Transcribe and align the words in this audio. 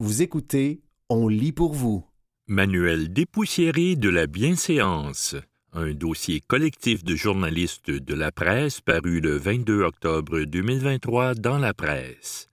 Vous 0.00 0.22
écoutez 0.22 0.80
On 1.08 1.26
lit 1.26 1.50
pour 1.50 1.74
vous. 1.74 2.06
Manuel 2.46 3.12
dépoussiéré 3.12 3.96
de 3.96 4.08
la 4.08 4.28
bienséance, 4.28 5.34
un 5.72 5.90
dossier 5.92 6.40
collectif 6.40 7.02
de 7.02 7.16
journalistes 7.16 7.90
de 7.90 8.14
la 8.14 8.30
presse 8.30 8.80
paru 8.80 9.18
le 9.18 9.36
22 9.36 9.82
octobre 9.82 10.42
2023 10.44 11.34
dans 11.34 11.58
la 11.58 11.74
presse. 11.74 12.48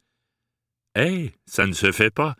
Eh, 0.96 1.34
ça 1.46 1.68
ne 1.68 1.74
se 1.74 1.92
fait 1.92 2.10
pas. 2.10 2.36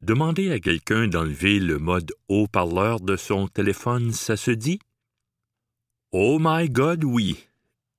Demander 0.00 0.52
à 0.52 0.58
quelqu'un 0.58 1.06
d'enlever 1.06 1.60
le 1.60 1.78
mode 1.78 2.10
haut-parleur 2.28 3.00
de 3.00 3.16
son 3.16 3.46
téléphone, 3.46 4.12
ça 4.12 4.38
se 4.38 4.52
dit? 4.52 4.78
Oh 6.12 6.38
my 6.40 6.70
God, 6.70 7.04
oui. 7.04 7.46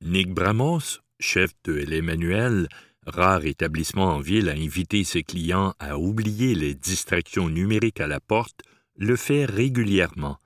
Nick 0.01 0.33
Bramos, 0.33 1.01
chef 1.19 1.51
de 1.65 1.73
l'Emmanuel, 1.73 2.67
rare 3.09 3.45
établissement 3.45 4.15
en 4.15 4.19
ville 4.19 4.49
à 4.49 4.53
inviter 4.53 5.03
ses 5.03 5.23
clients 5.23 5.73
à 5.79 5.97
oublier 5.97 6.55
les 6.55 6.73
distractions 6.73 7.49
numériques 7.49 8.01
à 8.01 8.07
la 8.07 8.19
porte, 8.19 8.61
le 8.95 9.15
fait 9.15 9.45
régulièrement. 9.45 10.37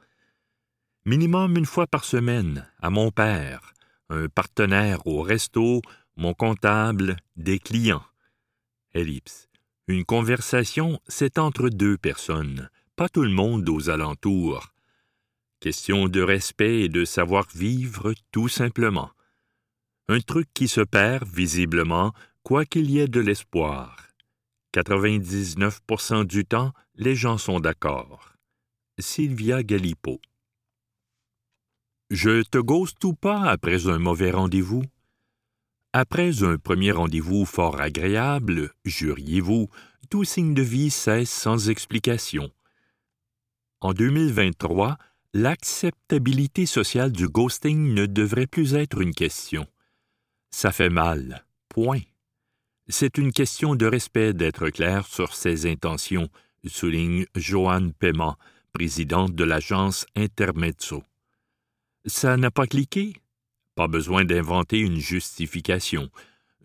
Minimum 1.05 1.57
une 1.57 1.65
fois 1.65 1.87
par 1.87 2.05
semaine, 2.05 2.69
à 2.81 2.89
mon 2.89 3.11
père, 3.11 3.73
un 4.09 4.27
partenaire 4.29 5.05
au 5.07 5.21
resto, 5.21 5.81
mon 6.15 6.33
comptable, 6.33 7.17
des 7.35 7.59
clients. 7.59 8.05
Ellipse. 8.93 9.49
Une 9.87 10.05
conversation, 10.05 11.01
c'est 11.07 11.37
entre 11.39 11.69
deux 11.69 11.97
personnes, 11.97 12.69
pas 12.95 13.09
tout 13.09 13.23
le 13.23 13.31
monde 13.31 13.67
aux 13.67 13.89
alentours. 13.89 14.69
Question 15.59 16.07
de 16.07 16.21
respect 16.21 16.81
et 16.81 16.89
de 16.89 17.05
savoir-vivre 17.05 18.13
tout 18.31 18.47
simplement. 18.47 19.11
Un 20.07 20.19
truc 20.19 20.47
qui 20.53 20.67
se 20.67 20.81
perd 20.81 21.27
visiblement 21.27 22.13
quoi 22.43 22.65
qu'il 22.65 22.91
y 22.91 22.99
ait 22.99 23.07
de 23.07 23.19
l'espoir. 23.19 24.09
99% 24.73 26.25
du 26.25 26.45
temps, 26.45 26.73
les 26.95 27.15
gens 27.15 27.37
sont 27.37 27.59
d'accord. 27.59 28.33
Sylvia 28.99 29.63
Galipo. 29.63 30.19
Je 32.09 32.43
te 32.43 32.57
ghost 32.57 33.03
ou 33.05 33.13
pas 33.13 33.43
après 33.43 33.87
un 33.87 33.97
mauvais 33.97 34.31
rendez-vous? 34.31 34.83
Après 35.93 36.43
un 36.43 36.57
premier 36.57 36.91
rendez-vous 36.91 37.45
fort 37.45 37.79
agréable, 37.79 38.71
juriez-vous, 38.83 39.69
tout 40.09 40.23
signe 40.23 40.53
de 40.53 40.61
vie 40.61 40.89
cesse 40.89 41.31
sans 41.31 41.69
explication. 41.69 42.51
En 43.79 43.93
2023, 43.93 44.97
l'acceptabilité 45.33 46.65
sociale 46.65 47.11
du 47.11 47.27
ghosting 47.27 47.93
ne 47.93 48.05
devrait 48.05 48.47
plus 48.47 48.75
être 48.75 49.01
une 49.01 49.13
question. 49.13 49.67
Ça 50.51 50.71
fait 50.71 50.89
mal. 50.89 51.45
Point. 51.69 52.01
C'est 52.89 53.17
une 53.17 53.31
question 53.31 53.75
de 53.75 53.85
respect 53.85 54.33
d'être 54.33 54.69
clair 54.69 55.07
sur 55.07 55.35
ses 55.35 55.71
intentions, 55.71 56.27
souligne 56.65 57.25
Joanne 57.35 57.93
Paiement, 57.93 58.37
présidente 58.73 59.35
de 59.35 59.43
l'agence 59.43 60.05
Intermezzo. 60.15 61.03
Ça 62.05 62.35
n'a 62.35 62.51
pas 62.51 62.67
cliqué? 62.67 63.13
Pas 63.75 63.87
besoin 63.87 64.25
d'inventer 64.25 64.79
une 64.79 64.99
justification. 64.99 66.09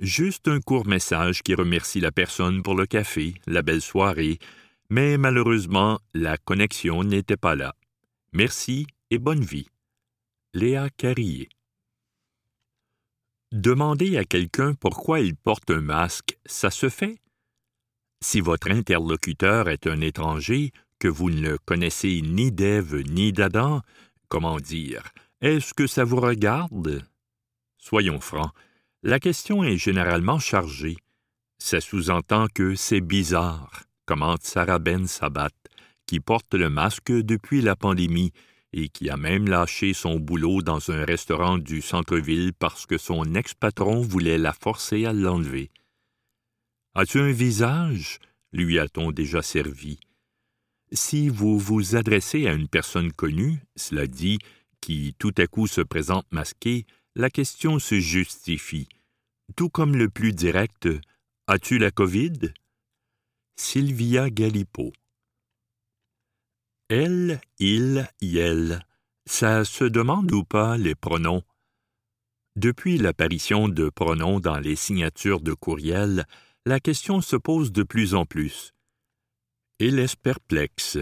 Juste 0.01 0.49
un 0.49 0.61
court 0.61 0.87
message 0.87 1.43
qui 1.43 1.55
remercie 1.55 2.01
la 2.01 2.13
personne 2.13 2.63
pour 2.63 2.75
le 2.75 2.87
café, 2.87 3.35
la 3.47 3.63
belle 3.63 3.81
soirée, 3.81 4.39
mais 4.91 5.19
malheureusement, 5.19 6.01
la 6.15 6.37
connexion 6.37 7.05
n'était 7.05 7.37
pas 7.37 7.55
là. 7.55 7.75
Merci 8.33 8.87
et 9.11 9.19
bonne 9.19 9.45
vie. 9.45 9.69
Léa 10.55 10.89
Carrier. 10.91 11.49
Demander 13.53 14.19
à 14.19 14.25
quelqu'un 14.25 14.75
pourquoi 14.75 15.21
il 15.21 15.35
porte 15.35 15.71
un 15.71 15.81
masque, 15.81 16.39
ça 16.45 16.71
se 16.71 16.91
fait? 16.91 17.19
Si 18.23 18.43
votre 18.43 18.71
interlocuteur 18.71 19.71
est 19.71 19.87
un 19.87 20.03
étranger, 20.03 20.71
que 20.99 21.09
vous 21.09 21.31
ne 21.31 21.57
connaissez 21.57 22.21
ni 22.21 22.53
d'Ève 22.53 22.97
ni 23.11 23.33
d'Adam, 23.33 23.81
comment 24.29 24.59
dire, 24.59 25.13
est-ce 25.41 25.73
que 25.73 25.87
ça 25.87 26.05
vous 26.05 26.21
regarde? 26.21 27.03
Soyons 27.78 28.21
francs, 28.21 28.53
la 29.03 29.19
question 29.19 29.65
est 29.65 29.78
généralement 29.78 30.39
chargée. 30.39 30.99
Ça 31.59 31.81
sous-entend 31.81 32.49
que 32.53 32.75
c'est 32.75 33.01
bizarre, 33.01 33.84
commente 34.05 34.43
Sarah 34.43 34.78
Ben 34.78 35.06
Sabat, 35.06 35.49
qui 36.05 36.21
porte 36.21 36.53
le 36.53 36.69
masque 36.69 37.12
depuis 37.12 37.62
la 37.62 37.77
pandémie 37.77 38.33
et 38.73 38.89
qui 38.89 39.09
a 39.11 39.17
même 39.17 39.49
lâché 39.49 39.95
son 39.95 40.19
boulot 40.19 40.62
dans 40.62 40.91
un 40.91 41.05
restaurant 41.05 41.59
du 41.59 41.81
centre-ville 41.81 42.53
parce 42.53 42.87
que 42.87 42.99
son 42.99 43.34
ex-patron 43.34 44.03
voulait 44.03 44.39
la 44.39 44.53
forcer 44.53 45.06
à 45.06 45.12
l'enlever. 45.12 45.71
As-tu 46.95 47.21
un 47.21 47.33
visage? 47.33 48.19
lui 48.53 48.78
a-t-on 48.78 49.12
déjà 49.12 49.43
servi. 49.43 49.99
Si 50.91 51.28
vous 51.28 51.59
vous 51.59 51.97
adressez 51.97 52.47
à 52.47 52.55
une 52.55 52.69
personne 52.69 53.12
connue, 53.12 53.61
cela 53.77 54.07
dit, 54.07 54.39
qui 54.81 55.15
tout 55.19 55.34
à 55.37 55.47
coup 55.47 55.67
se 55.67 55.83
présente 55.83 56.27
masquée, 56.33 56.87
la 57.15 57.28
question 57.31 57.78
se 57.78 58.01
justifie. 58.01 58.89
Tout 59.57 59.69
comme 59.69 59.97
le 59.97 60.09
plus 60.09 60.33
direct 60.33 60.89
As-tu 61.47 61.78
la 61.78 61.91
COVID? 61.91 62.53
Sylvia 63.57 64.31
Galipo. 64.31 64.93
Elle, 66.88 67.43
il, 67.59 68.09
elle. 68.22 68.82
Ça 69.26 69.66
se 69.66 69.84
demande 69.84 70.32
ou 70.32 70.43
pas 70.43 70.78
les 70.78 70.94
pronoms? 70.94 71.43
Depuis 72.56 72.97
l'apparition 72.97 73.69
de 73.69 73.91
pronoms 73.91 74.41
dans 74.41 74.59
les 74.59 74.75
signatures 74.75 75.41
de 75.41 75.53
courriel, 75.53 76.25
la 76.65 76.81
question 76.81 77.21
se 77.21 77.37
pose 77.37 77.72
de 77.72 77.82
plus 77.82 78.15
en 78.15 78.25
plus. 78.25 78.72
Et 79.81 79.91
laisse 79.91 80.16
perplexe. 80.16 80.97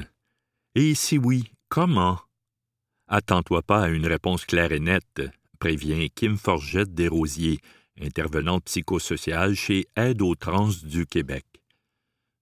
Et 0.75 0.97
si 0.97 1.19
oui, 1.19 1.53
comment? 1.69 2.19
Attends-toi 3.07 3.63
pas 3.63 3.85
à 3.85 3.89
une 3.89 4.09
réponse 4.09 4.45
claire 4.45 4.73
et 4.73 4.81
nette, 4.81 5.23
prévient 5.61 6.11
Kim 6.11 6.37
Forgette 6.37 6.95
Desrosiers, 6.95 7.61
intervenante 8.01 8.65
psychosociale 8.65 9.55
chez 9.55 9.87
Aide 9.95 10.21
aux 10.21 10.35
trans 10.35 10.73
du 10.83 11.07
Québec. 11.07 11.47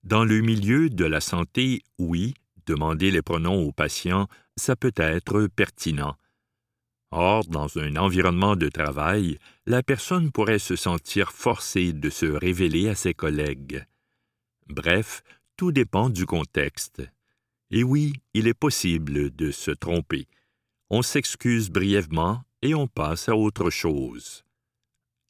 Dans 0.02 0.24
le 0.24 0.40
milieu 0.40 0.88
de 0.88 1.04
la 1.04 1.20
santé, 1.20 1.82
oui, 1.98 2.32
demander 2.66 3.10
les 3.10 3.22
pronoms 3.22 3.62
aux 3.62 3.72
patients, 3.72 4.28
ça 4.56 4.76
peut 4.76 4.92
être 4.96 5.46
pertinent. 5.48 6.16
Or, 7.10 7.44
dans 7.44 7.78
un 7.78 7.96
environnement 7.96 8.56
de 8.56 8.68
travail, 8.68 9.38
la 9.66 9.82
personne 9.82 10.32
pourrait 10.32 10.58
se 10.58 10.74
sentir 10.74 11.30
forcée 11.30 11.92
de 11.92 12.10
se 12.10 12.26
révéler 12.26 12.88
à 12.88 12.94
ses 12.94 13.14
collègues. 13.14 13.86
Bref, 14.68 15.22
tout 15.56 15.70
dépend 15.70 16.10
du 16.10 16.26
contexte. 16.26 17.02
Et 17.70 17.84
oui, 17.84 18.14
il 18.34 18.48
est 18.48 18.54
possible 18.54 19.30
de 19.30 19.50
se 19.50 19.70
tromper. 19.70 20.26
On 20.90 21.02
s'excuse 21.02 21.70
brièvement 21.70 22.42
et 22.62 22.74
on 22.74 22.88
passe 22.88 23.28
à 23.28 23.36
autre 23.36 23.70
chose. 23.70 24.44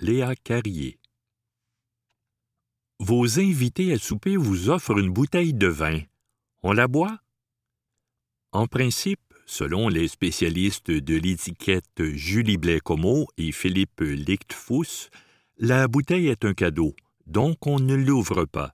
Léa 0.01 0.35
Carrier. 0.37 0.99
Vos 3.01 3.41
invités 3.41 3.93
à 3.93 3.99
souper 3.99 4.37
vous 4.37 4.71
offrent 4.71 4.99
une 4.99 5.13
bouteille 5.13 5.53
de 5.53 5.67
vin. 5.67 6.01
On 6.63 6.73
la 6.73 6.89
boit? 6.89 7.19
En 8.55 8.69
principe, 8.69 9.19
selon 9.47 9.89
les 9.89 10.07
spécialistes 10.07 10.93
de 10.93 11.17
l'étiquette 11.17 12.05
Julie 12.05 12.57
Blais-Comeau 12.57 13.27
et 13.37 13.51
Philippe 13.51 14.01
Lichtfuss, 14.01 15.11
la 15.59 15.89
bouteille 15.89 16.29
est 16.29 16.45
un 16.45 16.55
cadeau, 16.55 16.95
donc 17.27 17.67
on 17.67 17.81
ne 17.81 17.97
l'ouvre 17.97 18.45
pas. 18.45 18.73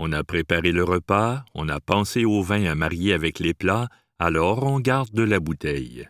On 0.00 0.10
a 0.10 0.24
préparé 0.24 0.72
le 0.72 0.82
repas, 0.82 1.44
on 1.54 1.68
a 1.68 1.78
pensé 1.78 2.24
au 2.24 2.42
vin 2.42 2.64
à 2.64 2.74
marier 2.74 3.12
avec 3.12 3.38
les 3.38 3.54
plats, 3.54 3.88
alors 4.18 4.64
on 4.64 4.80
garde 4.80 5.16
la 5.16 5.38
bouteille. 5.38 6.08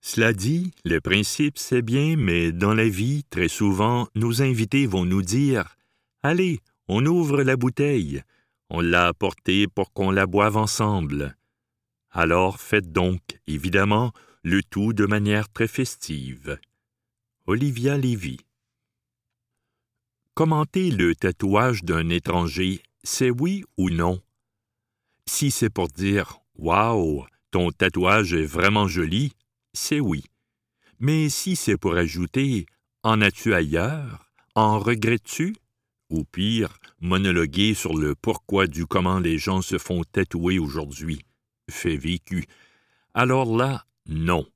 Cela 0.00 0.32
dit, 0.32 0.72
le 0.84 1.00
principe 1.00 1.56
c'est 1.56 1.82
bien, 1.82 2.16
mais 2.16 2.50
dans 2.50 2.74
la 2.74 2.88
vie, 2.88 3.22
très 3.30 3.48
souvent, 3.48 4.08
nos 4.16 4.42
invités 4.42 4.88
vont 4.88 5.04
nous 5.04 5.22
dire 5.22 5.76
Allez, 6.24 6.58
on 6.88 7.06
ouvre 7.06 7.44
la 7.44 7.56
bouteille. 7.56 8.22
On 8.70 8.80
l'a 8.80 9.06
apportée 9.06 9.68
pour 9.68 9.92
qu'on 9.92 10.10
la 10.10 10.26
boive 10.26 10.56
ensemble. 10.56 11.35
Alors 12.18 12.62
faites 12.62 12.92
donc, 12.92 13.20
évidemment, 13.46 14.10
le 14.42 14.62
tout 14.62 14.94
de 14.94 15.04
manière 15.04 15.52
très 15.52 15.68
festive. 15.68 16.58
Olivia 17.44 17.98
Lévy. 17.98 18.38
Commenter 20.32 20.90
le 20.90 21.14
tatouage 21.14 21.84
d'un 21.84 22.08
étranger, 22.08 22.80
c'est 23.02 23.28
oui 23.28 23.64
ou 23.76 23.90
non? 23.90 24.22
Si 25.28 25.50
c'est 25.50 25.68
pour 25.68 25.88
dire 25.88 26.38
Waouh, 26.54 27.26
ton 27.50 27.70
tatouage 27.70 28.32
est 28.32 28.46
vraiment 28.46 28.88
joli, 28.88 29.32
c'est 29.74 30.00
oui. 30.00 30.24
Mais 30.98 31.28
si 31.28 31.54
c'est 31.54 31.76
pour 31.76 31.96
ajouter 31.96 32.64
En 33.02 33.20
as-tu 33.20 33.52
ailleurs? 33.52 34.32
En 34.54 34.78
regrettes-tu? 34.78 35.54
Ou 36.08 36.24
pire, 36.24 36.78
monologuer 36.98 37.74
sur 37.74 37.94
le 37.94 38.14
pourquoi 38.14 38.66
du 38.66 38.86
comment 38.86 39.18
les 39.18 39.36
gens 39.36 39.60
se 39.60 39.76
font 39.76 40.02
tatouer 40.02 40.58
aujourd'hui? 40.58 41.20
Fait 41.70 41.96
vécu. 41.96 42.46
Alors 43.14 43.56
là, 43.56 43.86
non, 44.06 44.46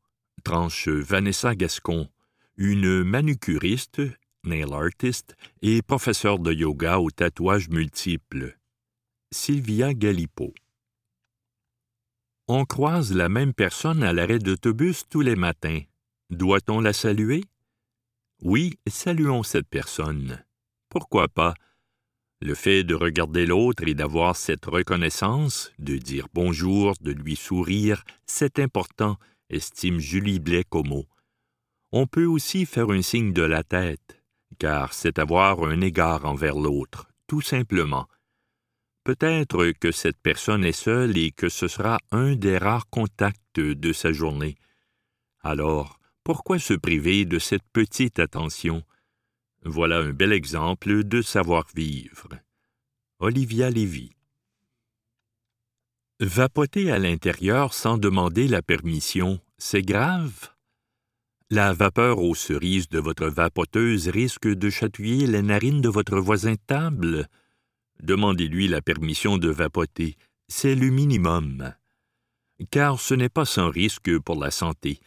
tranche 0.45 0.89
Vanessa 0.89 1.55
Gascon, 1.55 2.09
une 2.57 3.03
manucuriste, 3.03 4.03
nail 4.45 4.73
artist 4.73 5.37
et 5.63 5.83
professeur 5.83 6.39
de 6.39 6.53
yoga 6.53 6.99
au 6.99 7.11
tatouage 7.11 7.69
multiple. 7.69 8.57
Sylvia 9.33 9.95
Galipo. 9.95 10.53
On 12.49 12.65
croise 12.65 13.15
la 13.15 13.29
même 13.29 13.55
personne 13.55 14.03
à 14.03 14.13
l'arrêt 14.13 14.41
d'autobus 14.41 15.09
tous 15.09 15.21
les 15.21 15.37
matins. 15.37 15.81
Doit-on 16.31 16.81
la 16.81 16.93
saluer? 16.93 17.45
Oui, 18.43 18.79
saluons 18.89 19.43
cette 19.43 19.69
personne. 19.69 20.45
Pourquoi 20.89 21.29
pas? 21.29 21.55
Le 22.43 22.55
fait 22.55 22.85
de 22.85 22.95
regarder 22.95 23.45
l'autre 23.45 23.87
et 23.87 23.93
d'avoir 23.93 24.35
cette 24.35 24.65
reconnaissance, 24.65 25.73
de 25.79 25.99
dire 25.99 26.27
bonjour, 26.33 26.95
de 27.03 27.13
lui 27.13 27.37
sourire, 27.37 28.03
c'est 28.27 28.59
important, 28.59 29.19
estime 29.51 29.99
Julie 29.99 30.41
Blais-Comeau. 30.41 31.07
On 31.93 32.07
peut 32.07 32.25
aussi 32.25 32.65
faire 32.65 32.91
un 32.91 33.03
signe 33.03 33.35
de 33.35 33.43
la 33.43 33.63
tête, 33.63 34.23
car 34.59 34.95
c'est 34.95 35.19
avoir 35.19 35.65
un 35.65 35.83
égard 35.83 36.25
envers 36.25 36.55
l'autre, 36.55 37.11
tout 37.27 37.43
simplement. 37.43 38.09
Peut-être 39.05 39.73
que 39.73 39.93
cette 39.93 40.19
personne 40.23 40.65
est 40.65 40.73
seule 40.73 41.19
et 41.19 41.33
que 41.33 41.51
ce 41.51 41.69
sera 41.69 41.99
un 42.11 42.37
des 42.37 42.57
rares 42.57 42.89
contacts 42.89 43.61
de 43.61 43.93
sa 43.93 44.13
journée. 44.13 44.57
Alors, 45.43 45.99
pourquoi 46.25 46.59
se 46.59 46.75
priver 46.75 47.27
de 47.27 47.39
cette 47.39 47.69
petite 47.75 48.19
attention? 48.19 48.83
Voilà 49.65 49.99
un 49.99 50.15
bel 50.15 50.33
exemple 50.33 51.05
de 51.05 51.21
savoir-vivre. 51.21 52.29
Olivia 53.19 53.69
Lévy. 53.69 54.11
Vapoter 56.19 56.91
à 56.91 56.99
l'intérieur 56.99 57.75
sans 57.75 57.99
demander 57.99 58.49
la 58.49 58.63
permission, 58.63 59.39
c'est 59.59 59.83
grave? 59.83 60.49
La 61.51 61.75
vapeur 61.75 62.21
aux 62.21 62.35
cerises 62.35 62.89
de 62.89 63.01
votre 63.01 63.27
vapoteuse 63.27 64.09
risque 64.09 64.49
de 64.49 64.71
chatouiller 64.71 65.27
les 65.27 65.43
narines 65.43 65.83
de 65.83 65.91
votre 65.91 66.19
voisin 66.19 66.55
table? 66.67 67.29
Demandez-lui 68.03 68.67
la 68.67 68.81
permission 68.81 69.37
de 69.37 69.51
vapoter, 69.51 70.17
c'est 70.49 70.75
le 70.75 70.89
minimum. 70.89 71.75
Car 72.71 72.99
ce 72.99 73.13
n'est 73.13 73.29
pas 73.29 73.45
sans 73.45 73.69
risque 73.69 74.19
pour 74.21 74.41
la 74.41 74.51
santé. 74.51 75.01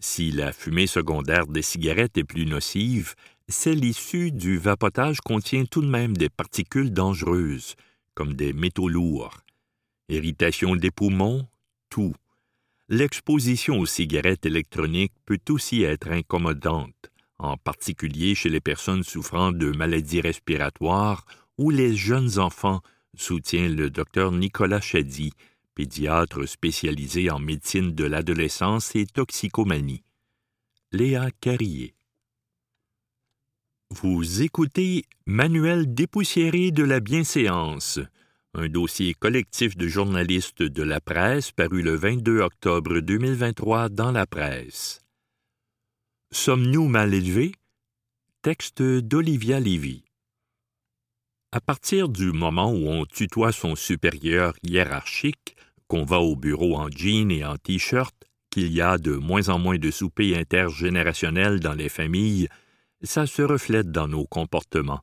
Si 0.00 0.30
la 0.30 0.54
fumée 0.54 0.86
secondaire 0.86 1.46
des 1.46 1.60
cigarettes 1.60 2.16
est 2.16 2.24
plus 2.24 2.46
nocive, 2.46 3.14
celle 3.50 3.84
issue 3.84 4.30
du 4.32 4.58
vapotage 4.58 5.20
contient 5.20 5.64
tout 5.64 5.82
de 5.82 5.88
même 5.88 6.16
des 6.16 6.28
particules 6.28 6.92
dangereuses, 6.92 7.74
comme 8.14 8.34
des 8.34 8.52
métaux 8.52 8.88
lourds. 8.88 9.38
Irritation 10.08 10.76
des 10.76 10.90
poumons, 10.90 11.46
tout. 11.88 12.14
L'exposition 12.88 13.78
aux 13.78 13.86
cigarettes 13.86 14.46
électroniques 14.46 15.12
peut 15.24 15.40
aussi 15.48 15.82
être 15.82 16.08
incommodante, 16.08 17.10
en 17.38 17.56
particulier 17.56 18.34
chez 18.34 18.48
les 18.48 18.60
personnes 18.60 19.04
souffrant 19.04 19.52
de 19.52 19.70
maladies 19.70 20.20
respiratoires 20.20 21.24
ou 21.56 21.70
les 21.70 21.94
jeunes 21.94 22.38
enfants, 22.38 22.80
soutient 23.14 23.68
le 23.68 23.90
docteur 23.90 24.32
Nicolas 24.32 24.80
Chady, 24.80 25.32
pédiatre 25.74 26.46
spécialisé 26.46 27.30
en 27.30 27.38
médecine 27.38 27.92
de 27.94 28.04
l'adolescence 28.04 28.94
et 28.96 29.06
toxicomanie. 29.06 30.02
Léa 30.92 31.30
Carrier. 31.40 31.94
Vous 33.92 34.42
écoutez 34.42 35.04
Manuel 35.26 35.92
dépoussiéré 35.92 36.70
de 36.70 36.84
la 36.84 37.00
bienséance, 37.00 37.98
un 38.54 38.68
dossier 38.68 39.14
collectif 39.14 39.76
de 39.76 39.88
journalistes 39.88 40.62
de 40.62 40.82
la 40.84 41.00
presse 41.00 41.50
paru 41.50 41.82
le 41.82 41.96
22 41.96 42.40
octobre 42.40 43.00
2023 43.00 43.88
dans 43.88 44.12
la 44.12 44.26
presse. 44.26 45.00
Sommes-nous 46.30 46.86
mal 46.86 47.12
élevés? 47.12 47.52
Texte 48.42 48.80
d'Olivia 48.80 49.58
Lévy. 49.58 50.04
À 51.50 51.60
partir 51.60 52.08
du 52.08 52.30
moment 52.30 52.72
où 52.72 52.88
on 52.88 53.04
tutoie 53.06 53.50
son 53.50 53.74
supérieur 53.74 54.54
hiérarchique, 54.62 55.56
qu'on 55.88 56.04
va 56.04 56.20
au 56.20 56.36
bureau 56.36 56.76
en 56.76 56.88
jean 56.88 57.32
et 57.32 57.44
en 57.44 57.56
t-shirt, 57.56 58.14
qu'il 58.50 58.72
y 58.72 58.80
a 58.80 58.98
de 58.98 59.16
moins 59.16 59.48
en 59.48 59.58
moins 59.58 59.78
de 59.78 59.90
soupers 59.90 60.38
intergénérationnels 60.38 61.58
dans 61.58 61.74
les 61.74 61.88
familles, 61.88 62.48
ça 63.02 63.26
se 63.26 63.42
reflète 63.42 63.90
dans 63.90 64.08
nos 64.08 64.26
comportements. 64.26 65.02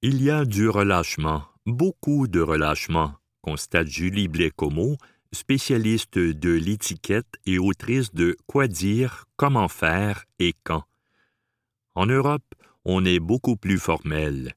Il 0.00 0.22
y 0.22 0.30
a 0.30 0.44
du 0.44 0.68
relâchement, 0.68 1.44
beaucoup 1.66 2.26
de 2.26 2.40
relâchement, 2.40 3.14
constate 3.40 3.88
Julie 3.88 4.28
Blais-Comeau, 4.28 4.96
spécialiste 5.32 6.18
de 6.18 6.50
l'étiquette 6.50 7.38
et 7.46 7.58
autrice 7.58 8.12
de 8.12 8.36
Quoi 8.46 8.68
dire, 8.68 9.26
comment 9.36 9.68
faire 9.68 10.24
et 10.38 10.54
quand. 10.64 10.84
En 11.94 12.06
Europe, 12.06 12.54
on 12.84 13.04
est 13.04 13.20
beaucoup 13.20 13.56
plus 13.56 13.78
formel. 13.78 14.54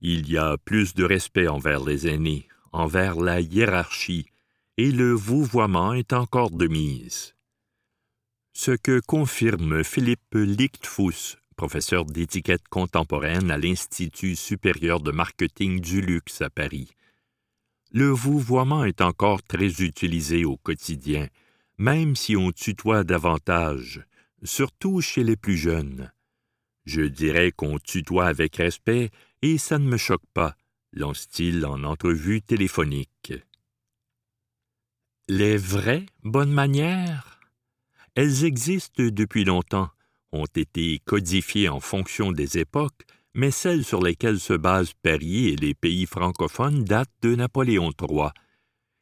Il 0.00 0.30
y 0.30 0.36
a 0.36 0.58
plus 0.58 0.94
de 0.94 1.04
respect 1.04 1.48
envers 1.48 1.84
les 1.84 2.08
aînés, 2.08 2.48
envers 2.72 3.16
la 3.16 3.40
hiérarchie, 3.40 4.26
et 4.76 4.90
le 4.90 5.12
vouvoiement 5.12 5.92
est 5.92 6.12
encore 6.12 6.50
de 6.50 6.66
mise. 6.66 7.34
Ce 8.52 8.72
que 8.72 9.00
confirme 9.00 9.84
Philippe 9.84 10.34
Lichtfuss, 10.34 11.38
professeur 11.52 12.04
d'étiquette 12.04 12.66
contemporaine 12.68 13.50
à 13.50 13.58
l'Institut 13.58 14.36
supérieur 14.36 15.00
de 15.00 15.10
marketing 15.10 15.80
du 15.80 16.00
luxe 16.00 16.42
à 16.42 16.50
Paris. 16.50 16.90
Le 17.90 18.08
vouvoiement 18.08 18.84
est 18.84 19.00
encore 19.00 19.42
très 19.42 19.82
utilisé 19.82 20.44
au 20.44 20.56
quotidien, 20.56 21.28
même 21.78 22.16
si 22.16 22.36
on 22.36 22.52
tutoie 22.52 23.04
davantage, 23.04 24.04
surtout 24.42 25.00
chez 25.00 25.24
les 25.24 25.36
plus 25.36 25.56
jeunes. 25.56 26.12
Je 26.84 27.02
dirais 27.02 27.52
qu'on 27.52 27.78
tutoie 27.78 28.26
avec 28.26 28.56
respect 28.56 29.10
et 29.42 29.58
ça 29.58 29.78
ne 29.78 29.86
me 29.86 29.96
choque 29.96 30.26
pas, 30.34 30.56
lance-t-il 30.92 31.64
en 31.66 31.84
entrevue 31.84 32.42
téléphonique. 32.42 33.34
Les 35.28 35.56
vraies 35.56 36.06
bonnes 36.22 36.52
manières? 36.52 37.40
Elles 38.14 38.44
existent 38.44 39.02
depuis 39.02 39.44
longtemps, 39.44 39.90
ont 40.32 40.46
été 40.46 41.00
codifiées 41.04 41.68
en 41.68 41.80
fonction 41.80 42.32
des 42.32 42.58
époques, 42.58 43.04
mais 43.34 43.50
celles 43.50 43.84
sur 43.84 44.02
lesquelles 44.02 44.40
se 44.40 44.52
basent 44.52 44.94
Paris 45.02 45.48
et 45.48 45.56
les 45.56 45.74
pays 45.74 46.06
francophones 46.06 46.84
datent 46.84 47.10
de 47.22 47.34
Napoléon 47.34 47.92
III. 48.00 48.30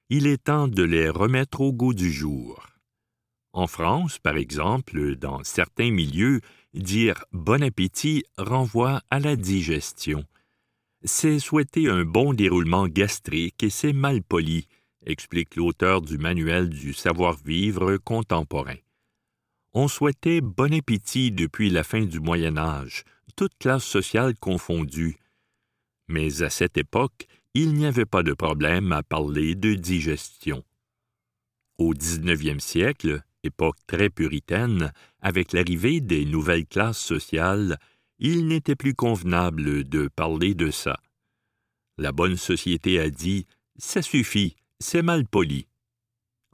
Il 0.09 0.27
est 0.27 0.45
temps 0.45 0.69
de 0.69 0.83
les 0.83 1.09
remettre 1.09 1.61
au 1.61 1.73
goût 1.73 1.95
du 1.95 2.13
jour. 2.13 2.67
En 3.53 3.67
France, 3.67 4.19
par 4.19 4.37
exemple, 4.37 5.17
dans 5.17 5.43
certains 5.43 5.91
milieux, 5.91 6.41
dire 6.75 7.25
bon 7.33 7.63
appétit 7.63 8.25
renvoie 8.39 9.03
à 9.11 9.19
la 9.19 9.35
digestion. 9.37 10.25
C'est 11.03 11.39
souhaiter 11.39 11.89
un 11.89 12.05
bon 12.05 12.35
déroulement 12.35 12.87
gastrique 12.87 13.63
et 13.63 13.71
c'est 13.71 13.93
mal 13.93 14.23
poli, 14.23 14.67
explique 15.07 15.57
l'auteur 15.57 16.03
du 16.03 16.19
manuel 16.19 16.69
du 16.69 16.93
savoir-vivre 16.93 17.97
contemporain. 17.97 18.77
On 19.73 19.87
souhaitait 19.87 20.41
bon 20.41 20.75
appétit 20.75 21.31
depuis 21.31 21.71
la 21.71 21.85
fin 21.85 22.05
du 22.05 22.19
Moyen 22.19 22.57
Âge, 22.59 23.05
toute 23.37 23.57
classe 23.59 23.85
sociale 23.85 24.35
confondue. 24.37 25.19
Mais 26.09 26.43
à 26.43 26.51
cette 26.51 26.77
époque, 26.77 27.27
il 27.55 27.75
n'y 27.75 27.87
avait 27.87 28.05
pas 28.05 28.25
de 28.25 28.33
problème 28.33 28.91
à 28.91 29.05
parler 29.05 29.55
de 29.55 29.75
digestion. 29.75 30.65
Au 31.79 31.95
XIXe 31.95 32.63
siècle, 32.63 33.23
époque 33.45 33.79
très 33.87 34.11
puritaine, 34.11 34.93
avec 35.21 35.53
l'arrivée 35.53 36.01
des 36.01 36.25
nouvelles 36.25 36.67
classes 36.67 36.99
sociales, 36.99 37.79
il 38.19 38.49
n'était 38.49 38.77
plus 38.77 38.95
convenable 38.95 39.85
de 39.85 40.09
parler 40.09 40.55
de 40.55 40.71
ça. 40.73 40.99
La 41.97 42.11
bonne 42.11 42.37
société 42.37 42.99
a 42.99 43.09
dit 43.09 43.47
Ça 43.77 44.03
suffit, 44.03 44.57
c'est 44.81 45.03
mal 45.03 45.27
poli. 45.27 45.69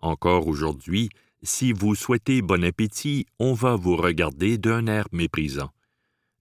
Encore 0.03 0.49
aujourd'hui, 0.49 1.09
si 1.47 1.73
vous 1.73 1.95
souhaitez 1.95 2.43
bon 2.43 2.65
appétit, 2.65 3.25
on 3.39 3.55
va 3.55 3.77
vous 3.77 3.97
regarder 3.97 4.59
d'un 4.59 4.87
air 4.87 5.07
méprisant. 5.13 5.71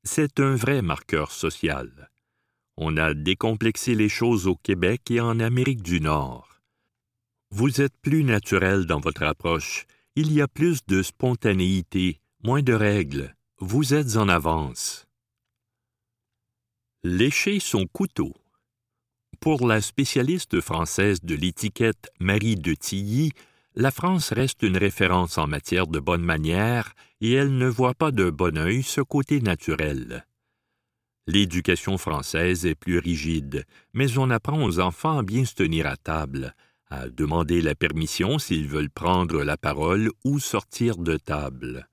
C'est 0.03 0.39
un 0.39 0.55
vrai 0.55 0.81
marqueur 0.81 1.31
social. 1.31 2.09
On 2.75 2.97
a 2.97 3.13
décomplexé 3.13 3.95
les 3.95 4.09
choses 4.09 4.47
au 4.47 4.55
Québec 4.55 5.09
et 5.11 5.21
en 5.21 5.39
Amérique 5.39 5.83
du 5.83 6.01
Nord. 6.01 6.59
Vous 7.51 7.81
êtes 7.81 7.95
plus 8.01 8.23
naturel 8.23 8.85
dans 8.85 8.99
votre 8.99 9.23
approche, 9.23 9.85
il 10.15 10.33
y 10.33 10.41
a 10.41 10.47
plus 10.47 10.85
de 10.87 11.01
spontanéité, 11.03 12.19
moins 12.43 12.63
de 12.63 12.73
règles, 12.73 13.35
vous 13.59 13.93
êtes 13.93 14.17
en 14.17 14.27
avance. 14.27 15.07
Lécher 17.03 17.59
son 17.59 17.85
couteau. 17.85 18.33
Pour 19.39 19.67
la 19.67 19.81
spécialiste 19.81 20.59
française 20.61 21.21
de 21.21 21.35
l'étiquette 21.35 22.09
Marie 22.19 22.55
de 22.55 22.73
Tilly, 22.73 23.31
la 23.75 23.91
France 23.91 24.31
reste 24.31 24.63
une 24.63 24.77
référence 24.77 25.37
en 25.37 25.47
matière 25.47 25.87
de 25.87 25.99
bonne 25.99 26.23
manière 26.23 26.93
et 27.19 27.33
elle 27.33 27.57
ne 27.57 27.67
voit 27.67 27.93
pas 27.93 28.11
de 28.11 28.29
bon 28.29 28.57
œil 28.57 28.83
ce 28.83 29.01
côté 29.01 29.41
naturel. 29.41 30.25
L'éducation 31.27 31.97
française 31.97 32.65
est 32.65 32.75
plus 32.75 32.99
rigide, 32.99 33.65
mais 33.93 34.17
on 34.17 34.29
apprend 34.29 34.63
aux 34.63 34.79
enfants 34.79 35.17
à 35.17 35.23
bien 35.23 35.43
se 35.43 35.55
tenir 35.55 35.87
à 35.87 35.97
table, 35.97 36.55
à 36.89 37.09
demander 37.09 37.61
la 37.61 37.75
permission 37.75 38.39
s'ils 38.39 38.67
veulent 38.67 38.89
prendre 38.89 39.43
la 39.43 39.57
parole 39.57 40.11
ou 40.23 40.39
sortir 40.39 40.97
de 40.97 41.17
table. 41.17 41.89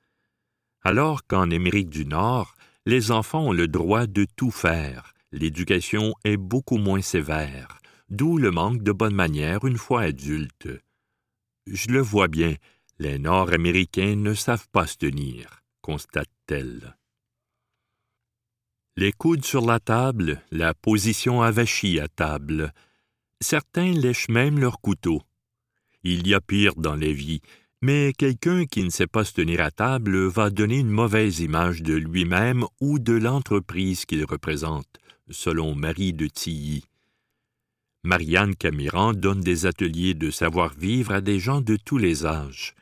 Alors 0.83 1.27
qu'en 1.27 1.51
Amérique 1.51 1.89
du 1.89 2.05
Nord, 2.05 2.55
les 2.87 3.11
enfants 3.11 3.49
ont 3.49 3.53
le 3.53 3.69
droit 3.69 4.07
de 4.07 4.27
tout 4.37 4.51
faire, 4.51 5.15
l'éducation 5.33 6.15
est 6.25 6.37
beaucoup 6.37 6.79
moins 6.79 7.01
sévère, 7.01 7.79
d'où 8.09 8.39
le 8.39 8.51
manque 8.51 8.83
de 8.83 8.93
bonne 8.93 9.15
manière 9.15 9.65
une 9.65 9.79
fois 9.79 10.03
adulte. 10.03 10.69
Je 11.67 11.89
le 11.89 12.01
vois 12.01 12.29
bien, 12.29 12.55
les 12.99 13.19
Nord-Américains 13.19 14.17
ne 14.17 14.35
savent 14.35 14.69
pas 14.73 14.87
se 14.87 14.97
tenir, 14.97 15.63
constate-t-elle. 15.81 16.97
Les 18.97 19.13
coudes 19.13 19.45
sur 19.45 19.65
la 19.65 19.81
table, 19.81 20.43
la 20.51 20.75
position 20.75 21.41
avachie 21.41 21.99
à 21.99 22.09
table. 22.09 22.73
Certains 23.41 23.93
lèchent 23.93 24.29
même 24.29 24.59
leur 24.59 24.81
couteau. 24.81 25.23
Il 26.03 26.27
y 26.27 26.35
a 26.35 26.41
pire 26.41 26.75
dans 26.77 26.95
les 26.97 27.15
vies, 27.15 27.41
mais 27.81 28.13
quelqu'un 28.13 28.67
qui 28.67 28.85
ne 28.85 28.91
sait 28.91 29.07
pas 29.07 29.25
se 29.25 29.33
tenir 29.33 29.61
à 29.61 29.71
table 29.71 30.27
va 30.27 30.51
donner 30.51 30.79
une 30.79 30.91
mauvaise 30.91 31.41
image 31.41 31.83
de 31.83 31.95
lui-même 31.95 32.65
ou 32.81 32.99
de 32.99 33.15
l'entreprise 33.15 34.05
qu'il 34.05 34.25
représente, 34.25 34.99
selon 35.31 35.75
Marie 35.75 36.13
de 36.13 36.27
Tilly. 36.27 36.85
Marianne 38.05 38.57
Camiran 38.57 39.13
donne 39.13 39.41
des 39.41 39.67
ateliers 39.67 40.15
de 40.15 40.31
savoir-vivre 40.31 41.13
à 41.13 41.21
des 41.21 41.39
gens 41.39 41.61
de 41.61 41.77
tous 41.77 41.99
les 41.99 42.27
âges. 42.27 42.75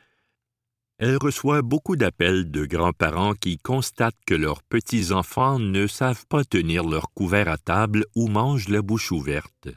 Elle 0.97 1.17
reçoit 1.17 1.61
beaucoup 1.61 1.95
d'appels 1.95 2.49
de 2.49 2.65
grands-parents 2.65 3.33
qui 3.33 3.57
constatent 3.57 4.23
que 4.25 4.33
leurs 4.33 4.63
petits-enfants 4.63 5.59
ne 5.59 5.85
savent 5.85 6.25
pas 6.27 6.43
tenir 6.43 6.83
leur 6.83 7.11
couvert 7.13 7.49
à 7.49 7.57
table 7.57 8.05
ou 8.15 8.27
mangent 8.27 8.69
la 8.69 8.81
bouche 8.81 9.11
ouverte. 9.11 9.69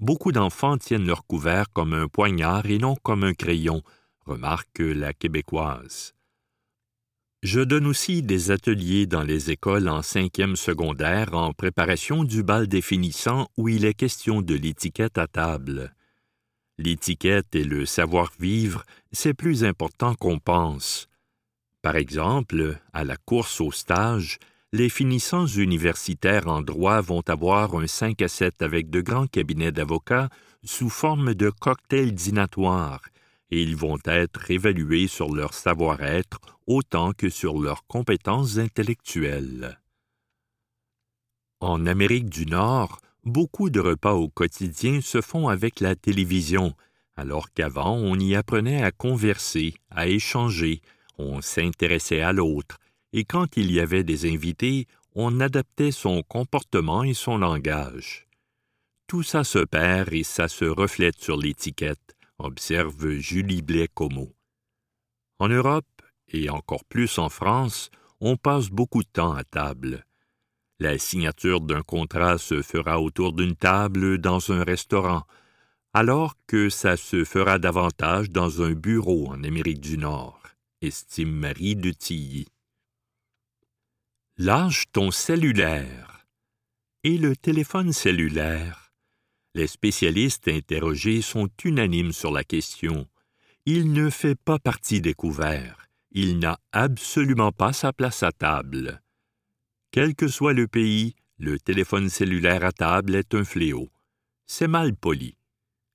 Beaucoup 0.00 0.32
d'enfants 0.32 0.78
tiennent 0.78 1.06
leur 1.06 1.26
couvert 1.26 1.66
comme 1.72 1.92
un 1.92 2.08
poignard 2.08 2.66
et 2.66 2.78
non 2.78 2.94
comme 3.02 3.24
un 3.24 3.34
crayon, 3.34 3.82
remarque 4.24 4.78
la 4.78 5.12
québécoise. 5.12 6.14
Je 7.42 7.60
donne 7.60 7.86
aussi 7.86 8.22
des 8.22 8.50
ateliers 8.50 9.06
dans 9.06 9.22
les 9.22 9.52
écoles 9.52 9.88
en 9.88 10.02
cinquième 10.02 10.56
secondaire 10.56 11.34
en 11.34 11.52
préparation 11.52 12.24
du 12.24 12.42
bal 12.42 12.66
définissant 12.66 13.48
où 13.56 13.68
il 13.68 13.84
est 13.84 13.94
question 13.94 14.42
de 14.42 14.54
l'étiquette 14.54 15.18
à 15.18 15.28
table. 15.28 15.94
L'étiquette 16.78 17.54
et 17.54 17.62
le 17.62 17.86
savoir-vivre, 17.86 18.82
c'est 19.12 19.34
plus 19.34 19.62
important 19.62 20.16
qu'on 20.16 20.40
pense. 20.40 21.08
Par 21.80 21.94
exemple, 21.94 22.76
à 22.92 23.04
la 23.04 23.16
course 23.16 23.60
au 23.60 23.70
stage, 23.70 24.40
les 24.72 24.88
finissants 24.88 25.46
universitaires 25.46 26.48
en 26.48 26.60
droit 26.60 27.00
vont 27.00 27.22
avoir 27.28 27.76
un 27.76 27.86
5 27.86 28.20
à 28.20 28.28
7 28.28 28.62
avec 28.62 28.90
de 28.90 29.00
grands 29.00 29.28
cabinets 29.28 29.72
d'avocats 29.72 30.28
sous 30.64 30.90
forme 30.90 31.34
de 31.34 31.50
cocktails 31.50 32.14
dînatoires, 32.14 33.02
et 33.50 33.62
ils 33.62 33.76
vont 33.76 33.98
être 34.04 34.50
évalués 34.50 35.06
sur 35.06 35.34
leur 35.34 35.54
savoir-être 35.54 36.38
autant 36.66 37.12
que 37.12 37.30
sur 37.30 37.58
leurs 37.58 37.86
compétences 37.86 38.58
intellectuelles. 38.58 39.80
En 41.60 41.86
Amérique 41.86 42.28
du 42.28 42.46
Nord, 42.46 43.00
beaucoup 43.24 43.70
de 43.70 43.80
repas 43.80 44.14
au 44.14 44.28
quotidien 44.28 45.00
se 45.00 45.20
font 45.20 45.48
avec 45.48 45.80
la 45.80 45.96
télévision, 45.96 46.74
alors 47.16 47.52
qu'avant 47.52 47.96
on 47.96 48.18
y 48.18 48.36
apprenait 48.36 48.82
à 48.82 48.92
converser, 48.92 49.74
à 49.90 50.06
échanger, 50.06 50.82
on 51.16 51.40
s'intéressait 51.40 52.20
à 52.20 52.32
l'autre, 52.32 52.78
et 53.12 53.24
quand 53.24 53.56
il 53.56 53.72
y 53.72 53.80
avait 53.80 54.04
des 54.04 54.32
invités, 54.32 54.86
on 55.14 55.40
adaptait 55.40 55.90
son 55.90 56.22
comportement 56.22 57.02
et 57.02 57.14
son 57.14 57.38
langage. 57.38 58.28
Tout 59.08 59.22
ça 59.22 59.42
se 59.42 59.58
perd 59.58 60.12
et 60.12 60.22
ça 60.22 60.48
se 60.48 60.66
reflète 60.66 61.18
sur 61.18 61.38
l'étiquette, 61.38 62.14
observe 62.38 63.10
Julie 63.18 63.62
Blais-Como. 63.62 64.34
En 65.38 65.48
Europe, 65.48 65.86
et 66.28 66.50
encore 66.50 66.84
plus 66.84 67.18
en 67.18 67.28
France, 67.28 67.90
on 68.20 68.36
passe 68.36 68.70
beaucoup 68.70 69.02
de 69.02 69.08
temps 69.08 69.32
à 69.32 69.44
table. 69.44 70.04
La 70.80 70.98
signature 70.98 71.60
d'un 71.60 71.82
contrat 71.82 72.38
se 72.38 72.62
fera 72.62 73.00
autour 73.00 73.32
d'une 73.32 73.56
table 73.56 74.18
dans 74.18 74.52
un 74.52 74.62
restaurant, 74.62 75.24
alors 75.92 76.34
que 76.46 76.68
ça 76.68 76.96
se 76.96 77.24
fera 77.24 77.58
davantage 77.58 78.30
dans 78.30 78.62
un 78.62 78.72
bureau 78.72 79.28
en 79.28 79.42
Amérique 79.42 79.80
du 79.80 79.98
Nord, 79.98 80.40
estime 80.80 81.32
Marie 81.32 81.76
de 81.76 81.90
Tilly. 81.90 82.46
Lâche 84.36 84.84
ton 84.92 85.10
cellulaire. 85.10 86.26
Et 87.02 87.18
le 87.18 87.36
téléphone 87.36 87.92
cellulaire. 87.92 88.87
Les 89.58 89.66
spécialistes 89.66 90.46
interrogés 90.46 91.20
sont 91.20 91.48
unanimes 91.64 92.12
sur 92.12 92.30
la 92.30 92.44
question. 92.44 93.08
Il 93.66 93.92
ne 93.92 94.08
fait 94.08 94.36
pas 94.36 94.60
partie 94.60 95.00
des 95.00 95.14
couverts. 95.14 95.88
Il 96.12 96.38
n'a 96.38 96.60
absolument 96.70 97.50
pas 97.50 97.72
sa 97.72 97.92
place 97.92 98.22
à 98.22 98.30
table. 98.30 99.02
Quel 99.90 100.14
que 100.14 100.28
soit 100.28 100.52
le 100.52 100.68
pays, 100.68 101.16
le 101.38 101.58
téléphone 101.58 102.08
cellulaire 102.08 102.62
à 102.62 102.70
table 102.70 103.16
est 103.16 103.34
un 103.34 103.42
fléau. 103.42 103.88
C'est 104.46 104.68
mal 104.68 104.94
poli. 104.94 105.36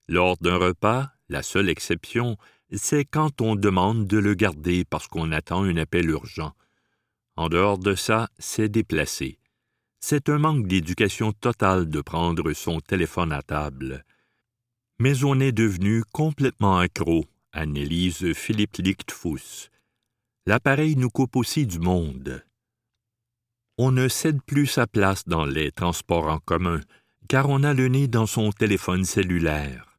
Lors 0.10 0.36
d'un 0.36 0.58
repas, 0.58 1.14
la 1.30 1.42
seule 1.42 1.70
exception, 1.70 2.36
c'est 2.74 3.06
quand 3.06 3.40
on 3.40 3.56
demande 3.56 4.08
de 4.08 4.18
le 4.18 4.34
garder 4.34 4.84
parce 4.84 5.08
qu'on 5.08 5.32
attend 5.32 5.64
un 5.64 5.78
appel 5.78 6.10
urgent. 6.10 6.52
En 7.38 7.48
dehors 7.48 7.78
de 7.78 7.96
ça, 7.96 8.28
c'est 8.38 8.68
déplacé. 8.68 9.40
C'est 10.06 10.28
un 10.28 10.38
manque 10.38 10.68
d'éducation 10.68 11.32
totale 11.32 11.88
de 11.88 12.02
prendre 12.02 12.52
son 12.52 12.82
téléphone 12.82 13.32
à 13.32 13.42
table. 13.42 14.04
Mais 15.00 15.24
on 15.24 15.40
est 15.40 15.54
devenu 15.54 16.04
complètement 16.12 16.78
accro, 16.78 17.24
analyse 17.54 18.34
Philippe 18.34 18.76
Lichtfuss. 18.80 19.70
L'appareil 20.46 20.98
nous 20.98 21.10
coupe 21.10 21.38
aussi 21.38 21.66
du 21.66 21.80
monde 21.80 22.44
on 23.78 23.92
ne 23.92 24.08
cède 24.08 24.42
plus 24.44 24.68
sa 24.68 24.88
place 24.88 25.28
dans 25.28 25.46
les 25.46 25.72
transports 25.72 26.28
en 26.28 26.40
commun, 26.40 26.82
car 27.28 27.50
on 27.50 27.64
a 27.64 27.74
le 27.74 27.88
nez 27.88 28.08
dans 28.08 28.28
son 28.28 28.52
téléphone 28.52 29.06
cellulaire. 29.06 29.98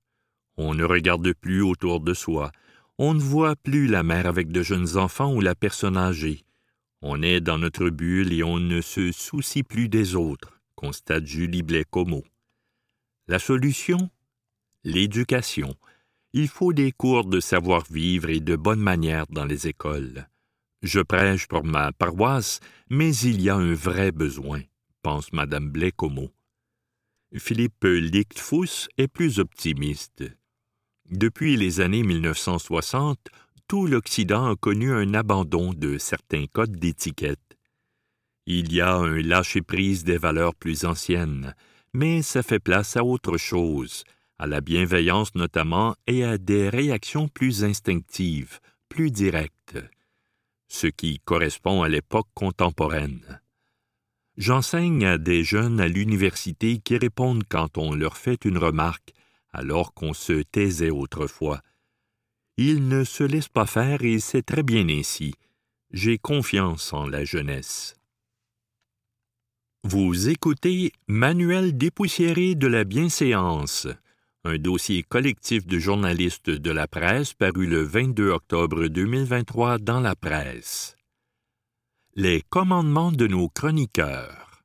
On 0.57 0.75
ne 0.75 0.85
regarde 0.85 1.33
plus 1.33 1.63
autour 1.63 2.01
de 2.01 2.15
soi, 2.15 2.53
on 2.99 3.15
ne 3.15 3.21
voit 3.21 3.57
plus 3.57 3.89
la 3.89 4.03
mère 4.03 4.27
avec 4.27 4.53
de 4.53 4.63
jeunes 4.63 4.97
enfants 4.97 5.35
ou 5.35 5.41
la 5.41 5.55
personne 5.55 5.97
âgée. 5.97 6.45
On 7.07 7.21
est 7.21 7.43
dans 7.43 7.59
notre 7.59 7.91
bulle 7.91 8.33
et 8.33 8.43
on 8.43 8.59
ne 8.59 8.81
se 8.81 9.13
soucie 9.13 9.63
plus 9.63 9.91
des 9.91 10.15
autres, 10.15 10.59
constate 10.75 11.27
Julie 11.27 11.63
Blais-Como. 11.63 12.25
La 13.29 13.39
solution? 13.39 14.09
L'éducation. 14.85 15.75
Il 16.33 16.49
faut 16.49 16.73
des 16.73 16.93
cours 16.93 17.27
de 17.27 17.41
savoir-vivre 17.41 18.31
et 18.31 18.41
de 18.41 18.57
bonne 18.57 18.81
manière 18.81 19.27
dans 19.27 19.45
les 19.45 19.69
écoles. 19.69 20.27
Je 20.81 21.01
prêche 21.01 21.47
pour 21.47 21.63
ma 21.63 21.93
paroisse, 21.93 22.61
mais 22.89 23.15
il 23.15 23.43
y 23.43 23.51
a 23.51 23.57
un 23.57 23.75
vrai 23.75 24.11
besoin, 24.11 24.63
pense 25.03 25.31
Madame 25.35 25.69
Blécomo. 25.69 26.31
Philippe 27.37 27.85
Lichtfuss 27.85 28.89
est 28.97 29.09
plus 29.09 29.41
optimiste. 29.41 30.25
Depuis 31.11 31.59
les 31.59 31.83
années 31.83 32.03
1960, 32.03 33.29
tout 33.69 33.87
l'Occident 33.87 34.51
a 34.51 34.57
connu 34.57 34.93
un 34.93 35.15
abandon 35.15 35.73
de 35.73 35.99
certains 35.99 36.47
codes 36.47 36.77
d'étiquette. 36.77 37.59
Il 38.47 38.73
y 38.73 38.81
a 38.81 38.95
un 38.95 39.21
lâcher-prise 39.23 40.05
des 40.05 40.19
valeurs 40.19 40.55
plus 40.55 40.85
anciennes, 40.85 41.55
mais 41.93 42.23
ça 42.23 42.43
fait 42.43 42.59
place 42.59 42.97
à 42.97 43.05
autre 43.05 43.39
chose, 43.39 44.05
à 44.39 44.47
la 44.47 44.61
bienveillance 44.61 45.35
notamment 45.35 45.95
et 46.07 46.25
à 46.25 46.39
des 46.39 46.69
réactions 46.69 47.29
plus 47.29 47.65
instinctives, 47.65 48.61
plus 48.89 49.11
directes 49.11 49.79
ce 50.75 50.89
qui 50.89 51.21
correspond 51.21 51.83
à 51.83 51.89
l'époque 51.89 52.29
contemporaine. 52.35 53.41
J'enseigne 54.37 55.07
à 55.07 55.19
des 55.19 55.45
jeunes 55.45 55.81
à 55.81 55.87
l'université 55.87 56.79
qui 56.79 56.97
répondent 56.97 57.45
quand 57.49 57.79
on 57.79 57.95
leur 57.95 58.17
fait 58.17 58.45
une 58.45 58.59
remarque, 58.59 59.13
alors 59.53 59.95
qu'on 59.95 60.13
se 60.13 60.43
taisait 60.43 60.91
autrefois. 60.91 61.61
Ils 62.57 62.87
ne 62.87 63.03
se 63.03 63.25
laissent 63.25 63.49
pas 63.49 63.67
faire 63.67 64.03
et 64.03 64.21
c'est 64.21 64.43
très 64.43 64.63
bien 64.63 64.89
ainsi. 64.89 65.35
J'ai 65.91 66.19
confiance 66.19 66.93
en 66.93 67.07
la 67.07 67.25
jeunesse. 67.25 67.97
Vous 69.83 70.29
écoutez 70.29 70.93
Manuel 71.09 71.77
dépoussiéré 71.77 72.55
de 72.55 72.67
la 72.69 72.85
bienséance, 72.85 73.89
un 74.45 74.57
dossier 74.57 75.03
collectif 75.03 75.67
de 75.67 75.79
journalistes 75.79 76.51
de 76.51 76.71
la 76.71 76.87
presse 76.87 77.35
paru 77.35 77.67
le 77.67 77.83
22 77.83 78.31
octobre 78.31 78.87
2023 78.87 79.79
dans 79.79 80.01
la 80.01 80.15
presse. 80.15 80.97
Les 82.15 82.41
commandements 82.51 83.13
de 83.13 83.27
nos 83.27 83.49
chroniqueurs. 83.49 84.63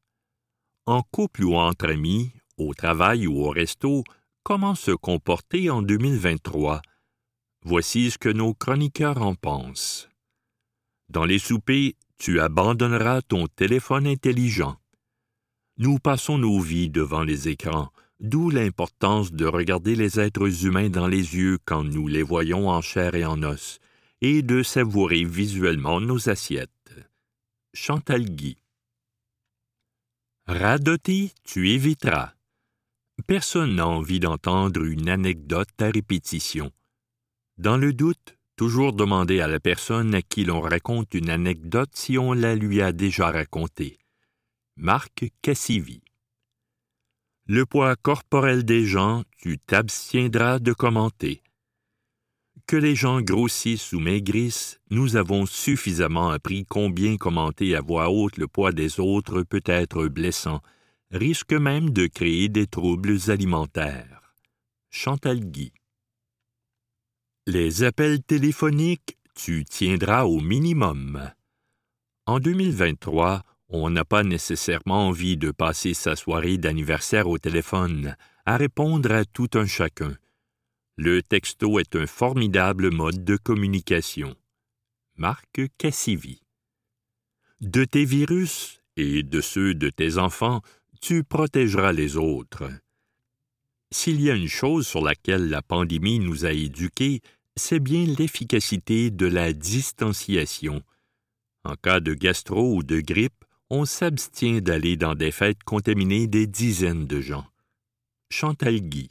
En 0.85 1.01
couple 1.01 1.43
ou 1.43 1.55
entre 1.55 1.89
amis, 1.89 2.31
au 2.57 2.73
travail 2.73 3.25
ou 3.25 3.45
au 3.45 3.49
resto, 3.49 4.03
comment 4.43 4.75
se 4.75 4.91
comporter 4.91 5.69
en 5.69 5.81
2023? 5.81 6.81
Voici 7.63 8.11
ce 8.11 8.17
que 8.17 8.29
nos 8.29 8.53
chroniqueurs 8.53 9.21
en 9.21 9.35
pensent. 9.35 10.09
Dans 11.09 11.25
les 11.25 11.39
soupers, 11.39 11.93
tu 12.17 12.39
abandonneras 12.39 13.21
ton 13.21 13.47
téléphone 13.47 14.07
intelligent. 14.07 14.77
Nous 15.77 15.99
passons 15.99 16.37
nos 16.37 16.59
vies 16.59 16.89
devant 16.89 17.23
les 17.23 17.47
écrans, 17.47 17.91
D'où 18.19 18.49
l'importance 18.49 19.31
de 19.31 19.45
regarder 19.45 19.95
les 19.95 20.19
êtres 20.19 20.65
humains 20.65 20.89
dans 20.89 21.07
les 21.07 21.37
yeux 21.37 21.57
quand 21.63 21.85
nous 21.85 22.07
les 22.07 22.21
voyons 22.21 22.67
en 22.67 22.81
chair 22.81 23.15
et 23.15 23.23
en 23.23 23.41
os, 23.43 23.79
et 24.19 24.41
de 24.41 24.61
savourer 24.61 25.23
visuellement 25.23 26.01
nos 26.01 26.27
assiettes. 26.27 26.69
Chantal 27.73 28.25
Guy. 28.25 28.57
Radoter, 30.47 31.31
tu 31.45 31.69
éviteras. 31.69 32.33
Personne 33.25 33.75
n'a 33.75 33.87
envie 33.87 34.19
d'entendre 34.19 34.83
une 34.83 35.07
anecdote 35.07 35.69
à 35.79 35.89
répétition. 35.89 36.73
Dans 37.59 37.75
le 37.75 37.91
doute, 37.91 38.37
toujours 38.55 38.93
demander 38.93 39.41
à 39.41 39.47
la 39.49 39.59
personne 39.59 40.15
à 40.15 40.21
qui 40.21 40.45
l'on 40.45 40.61
raconte 40.61 41.13
une 41.13 41.29
anecdote 41.29 41.89
si 41.93 42.17
on 42.17 42.31
la 42.31 42.55
lui 42.55 42.81
a 42.81 42.93
déjà 42.93 43.31
racontée. 43.31 43.99
Marc 44.77 45.25
Cassivi. 45.41 46.01
Le 47.47 47.65
poids 47.65 47.97
corporel 47.97 48.63
des 48.63 48.85
gens, 48.85 49.25
tu 49.37 49.59
t'abstiendras 49.59 50.59
de 50.59 50.71
commenter. 50.71 51.43
Que 52.65 52.77
les 52.77 52.95
gens 52.95 53.19
grossissent 53.19 53.91
ou 53.91 53.99
maigrissent, 53.99 54.79
nous 54.89 55.17
avons 55.17 55.45
suffisamment 55.45 56.29
appris 56.29 56.65
combien 56.65 57.17
commenter 57.17 57.75
à 57.75 57.81
voix 57.81 58.09
haute 58.09 58.37
le 58.37 58.47
poids 58.47 58.71
des 58.71 59.01
autres 59.01 59.43
peut 59.43 59.63
être 59.65 60.07
blessant, 60.07 60.61
risque 61.11 61.51
même 61.51 61.89
de 61.89 62.07
créer 62.07 62.47
des 62.47 62.67
troubles 62.67 63.17
alimentaires. 63.27 64.33
Chantal 64.89 65.41
Guy. 65.41 65.73
Les 67.51 67.81
appels 67.81 68.21
téléphoniques, 68.21 69.17
tu 69.33 69.65
tiendras 69.65 70.25
au 70.25 70.39
minimum. 70.39 71.31
En 72.27 72.39
2023, 72.39 73.41
on 73.69 73.89
n'a 73.89 74.05
pas 74.05 74.21
nécessairement 74.21 75.07
envie 75.07 75.35
de 75.35 75.49
passer 75.49 75.95
sa 75.95 76.15
soirée 76.15 76.59
d'anniversaire 76.59 77.27
au 77.27 77.39
téléphone, 77.39 78.15
à 78.45 78.57
répondre 78.57 79.11
à 79.11 79.25
tout 79.25 79.49
un 79.55 79.65
chacun. 79.65 80.15
Le 80.95 81.23
texto 81.23 81.79
est 81.79 81.95
un 81.95 82.05
formidable 82.05 82.91
mode 82.91 83.25
de 83.25 83.35
communication. 83.35 84.35
Marc 85.17 85.59
Cassivi. 85.79 86.43
De 87.61 87.83
tes 87.83 88.05
virus 88.05 88.79
et 88.95 89.23
de 89.23 89.41
ceux 89.41 89.73
de 89.73 89.89
tes 89.89 90.19
enfants, 90.19 90.61
tu 91.01 91.23
protégeras 91.23 91.93
les 91.93 92.15
autres. 92.15 92.69
S'il 93.91 94.21
y 94.21 94.29
a 94.29 94.35
une 94.35 94.47
chose 94.47 94.85
sur 94.85 95.03
laquelle 95.03 95.49
la 95.49 95.63
pandémie 95.63 96.19
nous 96.19 96.45
a 96.45 96.51
éduqués, 96.51 97.21
c'est 97.55 97.79
bien 97.79 98.05
l'efficacité 98.05 99.11
de 99.11 99.25
la 99.25 99.53
distanciation. 99.53 100.81
En 101.63 101.75
cas 101.75 101.99
de 101.99 102.13
gastro 102.13 102.75
ou 102.75 102.83
de 102.83 102.99
grippe, 103.01 103.45
on 103.69 103.85
s'abstient 103.85 104.61
d'aller 104.61 104.97
dans 104.97 105.15
des 105.15 105.31
fêtes 105.31 105.63
contaminées 105.63 106.27
des 106.27 106.47
dizaines 106.47 107.05
de 107.05 107.21
gens. 107.21 107.45
Chantal 108.29 108.79
Guy. 108.79 109.09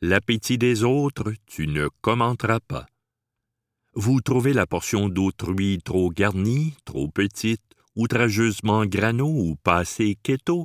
L'appétit 0.00 0.58
des 0.58 0.84
autres, 0.84 1.32
tu 1.46 1.66
ne 1.66 1.88
commenteras 2.00 2.60
pas. 2.60 2.86
Vous 3.94 4.20
trouvez 4.20 4.52
la 4.52 4.66
portion 4.66 5.08
d'autrui 5.08 5.78
trop 5.84 6.10
garnie, 6.10 6.74
trop 6.84 7.08
petite, 7.08 7.62
outrageusement 7.94 8.86
grano 8.86 9.26
ou 9.26 9.56
pas 9.56 9.78
assez 9.78 10.16
keto? 10.22 10.64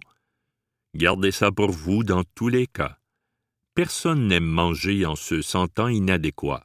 Gardez 0.96 1.32
ça 1.32 1.52
pour 1.52 1.72
vous 1.72 2.04
dans 2.04 2.24
tous 2.36 2.48
les 2.48 2.68
cas. 2.68 2.97
Personne 3.77 4.27
n'aime 4.27 4.43
manger 4.43 5.05
en 5.05 5.15
se 5.15 5.43
sentant 5.43 5.88
inadéquat. 5.88 6.63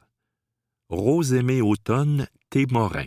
Rose-Aimée 0.89 1.61
Automne, 1.61 2.27
Témorin. 2.49 3.05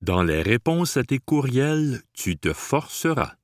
Dans 0.00 0.24
les 0.24 0.42
réponses 0.42 0.96
à 0.96 1.04
tes 1.04 1.20
courriels, 1.20 2.02
tu 2.12 2.38
te 2.38 2.52
forceras. 2.52 3.36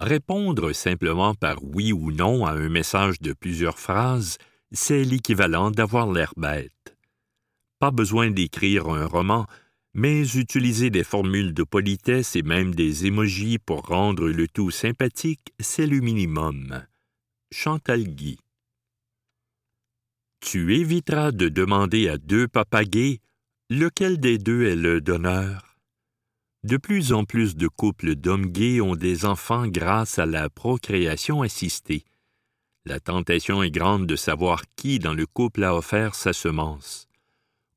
Répondre 0.00 0.72
simplement 0.72 1.34
par 1.34 1.62
oui 1.62 1.92
ou 1.92 2.10
non 2.10 2.46
à 2.46 2.52
un 2.52 2.70
message 2.70 3.20
de 3.20 3.34
plusieurs 3.34 3.78
phrases, 3.78 4.38
c'est 4.70 5.04
l'équivalent 5.04 5.70
d'avoir 5.70 6.10
l'air 6.10 6.32
bête. 6.38 6.96
Pas 7.78 7.90
besoin 7.90 8.30
d'écrire 8.30 8.88
un 8.88 9.04
roman, 9.04 9.46
mais 9.92 10.22
utiliser 10.38 10.88
des 10.88 11.04
formules 11.04 11.52
de 11.52 11.64
politesse 11.64 12.34
et 12.34 12.42
même 12.42 12.74
des 12.74 13.04
émojis 13.04 13.58
pour 13.58 13.82
rendre 13.82 14.30
le 14.30 14.48
tout 14.48 14.70
sympathique, 14.70 15.52
c'est 15.60 15.86
le 15.86 16.00
minimum. 16.00 16.82
Chantal 17.52 18.04
Guy. 18.04 18.38
Tu 20.40 20.74
éviteras 20.74 21.32
de 21.32 21.50
demander 21.50 22.08
à 22.08 22.16
deux 22.16 22.48
papagais 22.48 23.20
lequel 23.68 24.18
des 24.18 24.38
deux 24.38 24.64
est 24.64 24.76
le 24.76 25.02
donneur. 25.02 25.76
De 26.64 26.78
plus 26.78 27.12
en 27.12 27.24
plus 27.24 27.54
de 27.54 27.68
couples 27.68 28.14
d'hommes 28.14 28.46
gays 28.46 28.80
ont 28.80 28.96
des 28.96 29.26
enfants 29.26 29.66
grâce 29.68 30.18
à 30.18 30.24
la 30.24 30.48
procréation 30.48 31.42
assistée. 31.42 32.04
La 32.86 33.00
tentation 33.00 33.62
est 33.62 33.70
grande 33.70 34.06
de 34.06 34.16
savoir 34.16 34.62
qui 34.74 34.98
dans 34.98 35.14
le 35.14 35.26
couple 35.26 35.64
a 35.64 35.76
offert 35.76 36.14
sa 36.14 36.32
semence. 36.32 37.06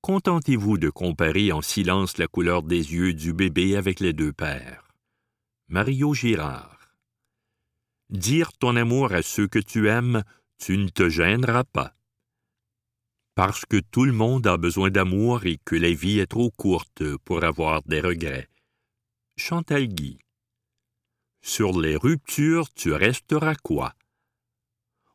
Contentez-vous 0.01 0.77
de 0.77 0.89
comparer 0.89 1.51
en 1.51 1.61
silence 1.61 2.17
la 2.17 2.27
couleur 2.27 2.63
des 2.63 2.93
yeux 2.93 3.13
du 3.13 3.33
bébé 3.33 3.75
avec 3.75 3.99
les 3.99 4.13
deux 4.13 4.31
pères. 4.31 4.87
Mario 5.67 6.13
Girard 6.13 6.74
dire 8.09 8.53
ton 8.53 8.75
amour 8.75 9.13
à 9.13 9.21
ceux 9.21 9.47
que 9.47 9.59
tu 9.59 9.89
aimes, 9.89 10.23
tu 10.57 10.77
ne 10.77 10.89
te 10.89 11.09
gêneras 11.09 11.63
pas. 11.63 11.95
Parce 13.35 13.65
que 13.65 13.79
tout 13.79 14.05
le 14.05 14.13
monde 14.13 14.47
a 14.47 14.57
besoin 14.57 14.89
d'amour 14.89 15.45
et 15.45 15.59
que 15.65 15.75
la 15.75 15.91
vie 15.91 16.19
est 16.19 16.27
trop 16.27 16.51
courte 16.51 17.03
pour 17.17 17.43
avoir 17.43 17.83
des 17.83 17.99
regrets. 17.99 18.47
Chantal 19.37 19.87
Guy. 19.87 20.17
Sur 21.41 21.79
les 21.79 21.97
ruptures, 21.97 22.73
tu 22.73 22.93
resteras 22.93 23.55
quoi? 23.55 23.93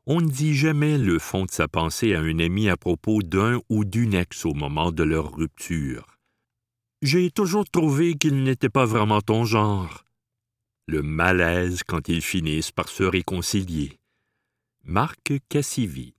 On 0.06 0.20
ne 0.20 0.28
dit 0.28 0.54
jamais 0.54 0.98
le 0.98 1.18
fond 1.18 1.46
de 1.46 1.50
sa 1.50 1.68
pensée 1.68 2.14
à 2.14 2.20
un 2.20 2.38
ami 2.38 2.68
à 2.68 2.76
propos 2.76 3.22
d'un 3.22 3.60
ou 3.68 3.84
d'une 3.84 4.14
ex 4.14 4.44
au 4.44 4.54
moment 4.54 4.92
de 4.92 5.02
leur 5.02 5.34
rupture. 5.34 6.18
J'ai 7.02 7.30
toujours 7.30 7.64
trouvé 7.64 8.14
qu'il 8.14 8.42
n'était 8.42 8.68
pas 8.68 8.84
vraiment 8.84 9.22
ton 9.22 9.44
genre 9.44 10.04
le 10.90 11.02
malaise 11.02 11.82
quand 11.86 12.08
ils 12.08 12.20
finissent 12.20 12.72
par 12.72 12.88
se 12.88 13.04
réconcilier. 13.04 13.98
Marc 14.84 15.32
Cassivi. 15.48 16.14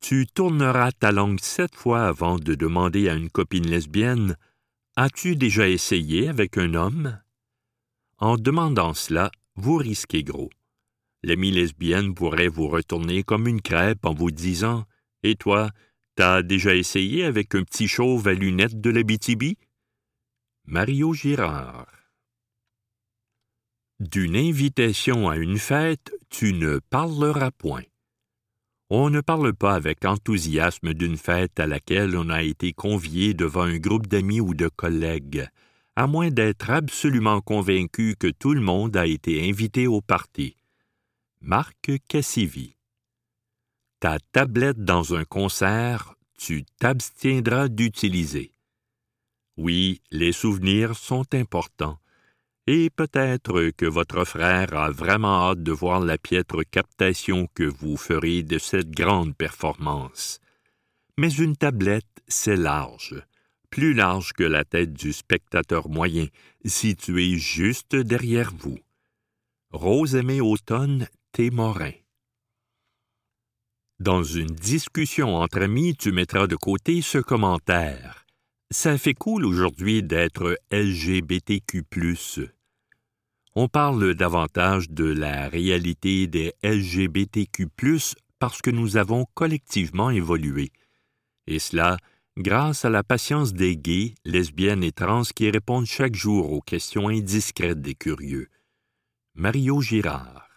Tu 0.00 0.26
tourneras 0.26 0.90
ta 0.90 1.12
langue 1.12 1.40
sept 1.40 1.74
fois 1.76 2.06
avant 2.06 2.38
de 2.38 2.54
demander 2.54 3.08
à 3.08 3.14
une 3.14 3.30
copine 3.30 3.66
lesbienne 3.66 4.36
As-tu 4.96 5.36
déjà 5.36 5.68
essayé 5.68 6.28
avec 6.28 6.58
un 6.58 6.74
homme? 6.74 7.20
En 8.18 8.36
demandant 8.36 8.92
cela, 8.92 9.30
vous 9.54 9.76
risquez 9.76 10.24
gros. 10.24 10.50
L'ami 11.22 11.52
lesbienne 11.52 12.12
pourrait 12.12 12.48
vous 12.48 12.68
retourner 12.68 13.22
comme 13.22 13.46
une 13.46 13.62
crêpe 13.62 14.04
en 14.04 14.14
vous 14.14 14.32
disant 14.32 14.84
Et 15.22 15.36
toi, 15.36 15.70
t'as 16.16 16.42
déjà 16.42 16.74
essayé 16.74 17.24
avec 17.24 17.54
un 17.54 17.62
petit 17.62 17.88
chauve 17.88 18.26
à 18.26 18.34
lunettes 18.34 18.80
de 18.80 18.90
l'Abitibi 18.90 19.56
Mario 20.66 21.14
Girard. 21.14 22.03
D'une 24.10 24.36
invitation 24.36 25.30
à 25.30 25.38
une 25.38 25.58
fête, 25.58 26.12
tu 26.28 26.52
ne 26.52 26.78
parleras 26.90 27.50
point. 27.50 27.84
On 28.90 29.08
ne 29.08 29.22
parle 29.22 29.54
pas 29.54 29.74
avec 29.74 30.04
enthousiasme 30.04 30.92
d'une 30.92 31.16
fête 31.16 31.58
à 31.58 31.66
laquelle 31.66 32.14
on 32.14 32.28
a 32.28 32.42
été 32.42 32.74
convié 32.74 33.32
devant 33.32 33.62
un 33.62 33.78
groupe 33.78 34.06
d'amis 34.06 34.40
ou 34.40 34.52
de 34.52 34.68
collègues, 34.68 35.48
à 35.96 36.06
moins 36.06 36.28
d'être 36.28 36.68
absolument 36.68 37.40
convaincu 37.40 38.14
que 38.18 38.26
tout 38.26 38.52
le 38.52 38.60
monde 38.60 38.94
a 38.94 39.06
été 39.06 39.48
invité 39.48 39.86
au 39.86 40.02
parti. 40.02 40.54
Marc 41.40 41.90
Cassivi. 42.06 42.76
Ta 44.00 44.18
tablette 44.32 44.84
dans 44.84 45.14
un 45.14 45.24
concert, 45.24 46.14
tu 46.36 46.64
t'abstiendras 46.78 47.68
d'utiliser. 47.68 48.52
Oui, 49.56 50.02
les 50.10 50.32
souvenirs 50.32 50.94
sont 50.94 51.24
importants 51.34 51.98
et 52.66 52.88
peut-être 52.90 53.70
que 53.76 53.86
votre 53.86 54.24
frère 54.24 54.74
a 54.74 54.90
vraiment 54.90 55.50
hâte 55.50 55.62
de 55.62 55.72
voir 55.72 56.00
la 56.00 56.16
piètre 56.16 56.62
captation 56.70 57.48
que 57.54 57.64
vous 57.64 57.96
ferez 57.96 58.42
de 58.42 58.58
cette 58.58 58.90
grande 58.90 59.36
performance. 59.36 60.40
Mais 61.18 61.32
une 61.32 61.56
tablette, 61.56 62.22
c'est 62.26 62.56
large, 62.56 63.22
plus 63.70 63.92
large 63.92 64.32
que 64.32 64.44
la 64.44 64.64
tête 64.64 64.92
du 64.92 65.12
spectateur 65.12 65.88
moyen, 65.88 66.26
située 66.64 67.36
juste 67.36 67.94
derrière 67.94 68.52
vous. 68.56 68.78
Rose 69.70 70.14
Aimée 70.14 70.40
Automne, 70.40 71.08
Témorin. 71.32 71.92
Dans 74.00 74.22
une 74.22 74.46
discussion 74.54 75.36
entre 75.36 75.62
amis, 75.62 75.96
tu 75.96 76.12
mettras 76.12 76.46
de 76.46 76.56
côté 76.56 77.02
ce 77.02 77.18
commentaire. 77.18 78.23
Ça 78.70 78.98
fait 78.98 79.14
cool 79.14 79.44
aujourd'hui 79.44 80.02
d'être 80.02 80.58
LGBTQ. 80.70 81.84
On 83.54 83.68
parle 83.68 84.14
davantage 84.14 84.90
de 84.90 85.04
la 85.04 85.48
réalité 85.48 86.26
des 86.26 86.52
LGBTQ, 86.62 87.68
parce 88.38 88.60
que 88.60 88.70
nous 88.70 88.96
avons 88.96 89.26
collectivement 89.34 90.10
évolué. 90.10 90.72
Et 91.46 91.58
cela 91.58 91.98
grâce 92.36 92.84
à 92.84 92.90
la 92.90 93.04
patience 93.04 93.52
des 93.52 93.76
gays, 93.76 94.14
lesbiennes 94.24 94.82
et 94.82 94.92
trans 94.92 95.22
qui 95.22 95.50
répondent 95.50 95.86
chaque 95.86 96.16
jour 96.16 96.52
aux 96.52 96.60
questions 96.60 97.08
indiscrètes 97.08 97.80
des 97.80 97.94
curieux. 97.94 98.48
Mario 99.34 99.80
Girard. 99.80 100.48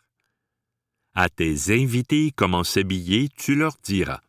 À 1.13 1.29
tes 1.29 1.71
invités 1.73 2.31
comment 2.35 2.63
s'habiller, 2.63 3.29
tu 3.29 3.55
leur 3.55 3.77
diras. 3.83 4.21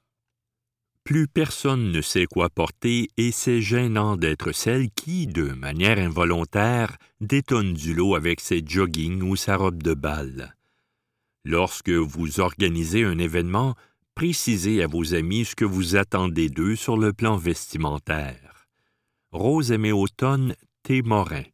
Plus 1.08 1.26
personne 1.26 1.90
ne 1.90 2.02
sait 2.02 2.26
quoi 2.26 2.50
porter 2.50 3.08
et 3.16 3.32
c'est 3.32 3.62
gênant 3.62 4.18
d'être 4.18 4.52
celle 4.52 4.90
qui, 4.90 5.26
de 5.26 5.52
manière 5.54 5.96
involontaire, 5.98 6.98
détonne 7.22 7.72
du 7.72 7.94
lot 7.94 8.14
avec 8.14 8.40
ses 8.40 8.62
joggings 8.62 9.22
ou 9.22 9.34
sa 9.34 9.56
robe 9.56 9.82
de 9.82 9.94
bal. 9.94 10.54
Lorsque 11.46 11.88
vous 11.88 12.40
organisez 12.40 13.04
un 13.04 13.18
événement, 13.18 13.74
précisez 14.14 14.82
à 14.82 14.86
vos 14.86 15.14
amis 15.14 15.46
ce 15.46 15.56
que 15.56 15.64
vous 15.64 15.96
attendez 15.96 16.50
d'eux 16.50 16.76
sur 16.76 16.98
le 16.98 17.14
plan 17.14 17.38
vestimentaire. 17.38 18.68
Rose 19.32 19.72
Aimée 19.72 19.92
Automne, 19.92 20.54
T. 20.82 21.00
Morin. 21.00 21.44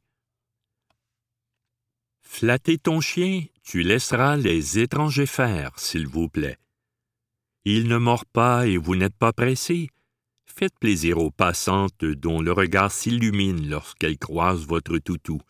Flattez 2.22 2.78
ton 2.78 3.00
chien, 3.00 3.44
tu 3.62 3.84
laisseras 3.84 4.36
les 4.36 4.80
étrangers 4.80 5.26
faire, 5.26 5.78
s'il 5.78 6.08
vous 6.08 6.28
plaît. 6.28 6.58
Il 7.64 7.88
ne 7.88 7.96
mord 7.96 8.26
pas 8.26 8.66
et 8.66 8.76
vous 8.76 8.94
n'êtes 8.94 9.16
pas 9.16 9.32
pressé. 9.32 9.88
Faites 10.44 10.78
plaisir 10.78 11.18
aux 11.18 11.30
passantes 11.30 12.04
dont 12.04 12.42
le 12.42 12.52
regard 12.52 12.92
s'illumine 12.92 13.68
lorsqu'elles 13.68 14.18
croisent 14.18 14.66
votre 14.66 14.98
toutou. 14.98 15.40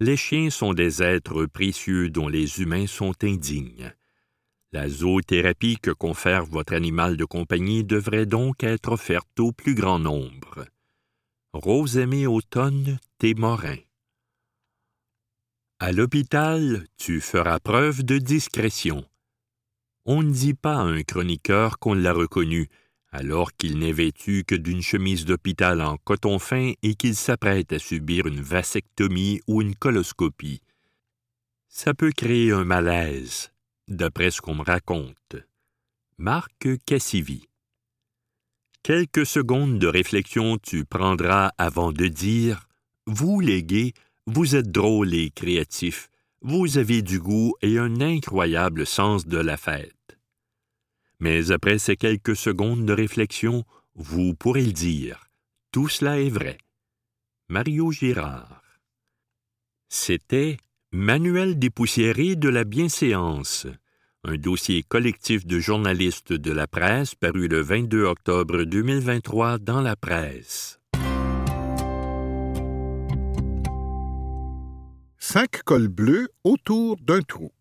Les 0.00 0.16
chiens 0.16 0.50
sont 0.50 0.74
des 0.74 1.02
êtres 1.02 1.46
précieux 1.46 2.10
dont 2.10 2.28
les 2.28 2.60
humains 2.60 2.86
sont 2.86 3.14
indignes. 3.22 3.92
La 4.72 4.88
zoothérapie 4.88 5.78
que 5.80 5.90
confère 5.90 6.46
votre 6.46 6.74
animal 6.74 7.16
de 7.16 7.24
compagnie 7.24 7.84
devrait 7.84 8.26
donc 8.26 8.62
être 8.62 8.92
offerte 8.92 9.40
au 9.40 9.52
plus 9.52 9.74
grand 9.74 9.98
nombre. 9.98 10.66
Rose 11.52 11.96
aimée 11.98 12.26
automne, 12.26 12.98
Morin. 13.36 13.76
À 15.80 15.92
l'hôpital, 15.92 16.86
tu 16.96 17.20
feras 17.20 17.58
preuve 17.58 18.04
de 18.04 18.18
discrétion. 18.18 19.04
On 20.06 20.22
ne 20.22 20.30
dit 20.30 20.54
pas 20.54 20.76
à 20.76 20.84
un 20.84 21.02
chroniqueur 21.02 21.78
qu'on 21.78 21.94
l'a 21.94 22.12
reconnu, 22.12 22.68
alors 23.12 23.52
qu'il 23.52 23.78
n'est 23.78 23.92
vêtu 23.92 24.44
que 24.44 24.54
d'une 24.54 24.82
chemise 24.82 25.24
d'hôpital 25.24 25.80
en 25.80 25.96
coton 25.98 26.38
fin 26.38 26.72
et 26.82 26.94
qu'il 26.94 27.16
s'apprête 27.16 27.72
à 27.72 27.78
subir 27.78 28.26
une 28.26 28.40
vasectomie 28.40 29.40
ou 29.46 29.62
une 29.62 29.74
coloscopie. 29.74 30.60
Ça 31.68 31.94
peut 31.94 32.12
créer 32.12 32.52
un 32.52 32.64
malaise, 32.64 33.52
d'après 33.88 34.30
ce 34.30 34.40
qu'on 34.40 34.54
me 34.54 34.64
raconte. 34.64 35.36
Marc 36.18 36.68
Cassivi. 36.84 37.48
Quelques 38.82 39.26
secondes 39.26 39.78
de 39.78 39.86
réflexion 39.86 40.58
tu 40.58 40.84
prendras 40.84 41.52
avant 41.58 41.92
de 41.92 42.06
dire 42.06 42.66
Vous, 43.06 43.40
les 43.40 43.62
gays, 43.62 43.92
vous 44.26 44.56
êtes 44.56 44.70
drôles 44.70 45.14
et 45.14 45.30
créatifs, 45.30 46.09
vous 46.42 46.78
avez 46.78 47.02
du 47.02 47.18
goût 47.18 47.54
et 47.60 47.78
un 47.78 48.00
incroyable 48.00 48.86
sens 48.86 49.26
de 49.26 49.38
la 49.38 49.56
fête. 49.56 50.18
Mais 51.18 51.50
après 51.50 51.78
ces 51.78 51.96
quelques 51.96 52.36
secondes 52.36 52.86
de 52.86 52.92
réflexion, 52.92 53.64
vous 53.94 54.34
pourrez 54.34 54.64
le 54.64 54.72
dire. 54.72 55.26
Tout 55.70 55.88
cela 55.88 56.18
est 56.18 56.30
vrai. 56.30 56.58
Mario 57.48 57.92
Girard. 57.92 58.62
C'était 59.88 60.56
Manuel 60.92 61.58
dépoussiéré 61.58 62.36
de 62.36 62.48
la 62.48 62.64
bienséance, 62.64 63.66
un 64.24 64.36
dossier 64.36 64.82
collectif 64.82 65.46
de 65.46 65.60
journalistes 65.60 66.32
de 66.32 66.52
la 66.52 66.66
presse 66.66 67.14
paru 67.14 67.48
le 67.48 67.60
22 67.60 68.04
octobre 68.04 68.64
2023 68.64 69.58
dans 69.58 69.80
la 69.80 69.94
presse. 69.94 70.79
Cinq 75.32 75.62
cols 75.62 75.86
bleus 75.86 76.28
autour 76.42 76.96
d'un 76.96 77.22
trou. 77.22 77.52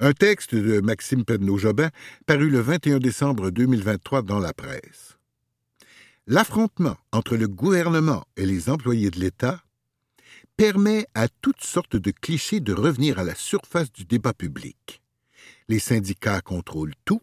Un 0.00 0.12
texte 0.12 0.56
de 0.56 0.80
Maxime 0.80 1.24
Penneau-Jobin 1.24 1.90
paru 2.26 2.50
le 2.50 2.58
21 2.58 2.98
décembre 2.98 3.50
2023 3.52 4.22
dans 4.22 4.40
la 4.40 4.52
presse. 4.52 5.16
L'affrontement 6.26 6.96
entre 7.12 7.36
le 7.36 7.46
gouvernement 7.46 8.24
et 8.36 8.44
les 8.44 8.70
employés 8.70 9.10
de 9.10 9.20
l'État 9.20 9.62
permet 10.56 11.06
à 11.14 11.28
toutes 11.28 11.62
sortes 11.62 11.94
de 11.94 12.10
clichés 12.10 12.58
de 12.58 12.72
revenir 12.72 13.20
à 13.20 13.22
la 13.22 13.36
surface 13.36 13.92
du 13.92 14.04
débat 14.04 14.34
public. 14.34 15.00
Les 15.68 15.78
syndicats 15.78 16.40
contrôlent 16.40 16.96
tout, 17.04 17.22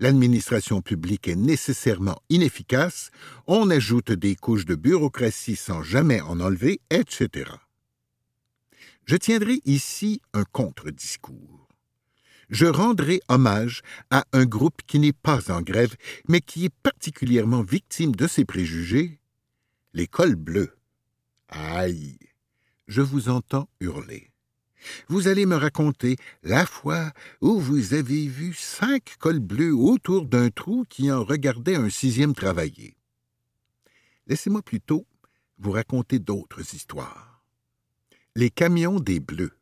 l'administration 0.00 0.82
publique 0.82 1.28
est 1.28 1.34
nécessairement 1.34 2.20
inefficace, 2.28 3.10
on 3.46 3.70
ajoute 3.70 4.12
des 4.12 4.36
couches 4.36 4.66
de 4.66 4.74
bureaucratie 4.74 5.56
sans 5.56 5.82
jamais 5.82 6.20
en 6.20 6.40
enlever, 6.40 6.82
etc. 6.90 7.52
Je 9.04 9.16
tiendrai 9.16 9.60
ici 9.64 10.20
un 10.32 10.44
contre-discours 10.44 11.62
je 12.52 12.66
rendrai 12.66 13.20
hommage 13.28 13.80
à 14.10 14.24
un 14.32 14.44
groupe 14.44 14.82
qui 14.86 14.98
n'est 14.98 15.14
pas 15.14 15.50
en 15.50 15.62
grève, 15.62 15.96
mais 16.28 16.40
qui 16.40 16.66
est 16.66 16.74
particulièrement 16.82 17.62
victime 17.62 18.14
de 18.14 18.26
ces 18.26 18.44
préjugés, 18.44 19.18
les 19.94 20.06
cols 20.06 20.36
bleus. 20.36 20.76
Aïe, 21.48 22.18
je 22.88 23.00
vous 23.00 23.30
entends 23.30 23.68
hurler. 23.80 24.30
Vous 25.08 25.28
allez 25.28 25.46
me 25.46 25.56
raconter 25.56 26.16
la 26.42 26.66
fois 26.66 27.12
où 27.40 27.58
vous 27.58 27.94
avez 27.94 28.26
vu 28.26 28.52
cinq 28.52 29.16
cols 29.18 29.40
bleus 29.40 29.74
autour 29.74 30.26
d'un 30.26 30.50
trou 30.50 30.84
qui 30.88 31.10
en 31.10 31.24
regardait 31.24 31.76
un 31.76 31.88
sixième 31.88 32.34
travailler. 32.34 32.96
Laissez-moi 34.26 34.60
plutôt 34.60 35.06
vous 35.58 35.70
raconter 35.70 36.18
d'autres 36.18 36.74
histoires. 36.74 37.31
Les 38.34 38.48
camions 38.48 38.98
des 38.98 39.20
bleus. 39.20 39.52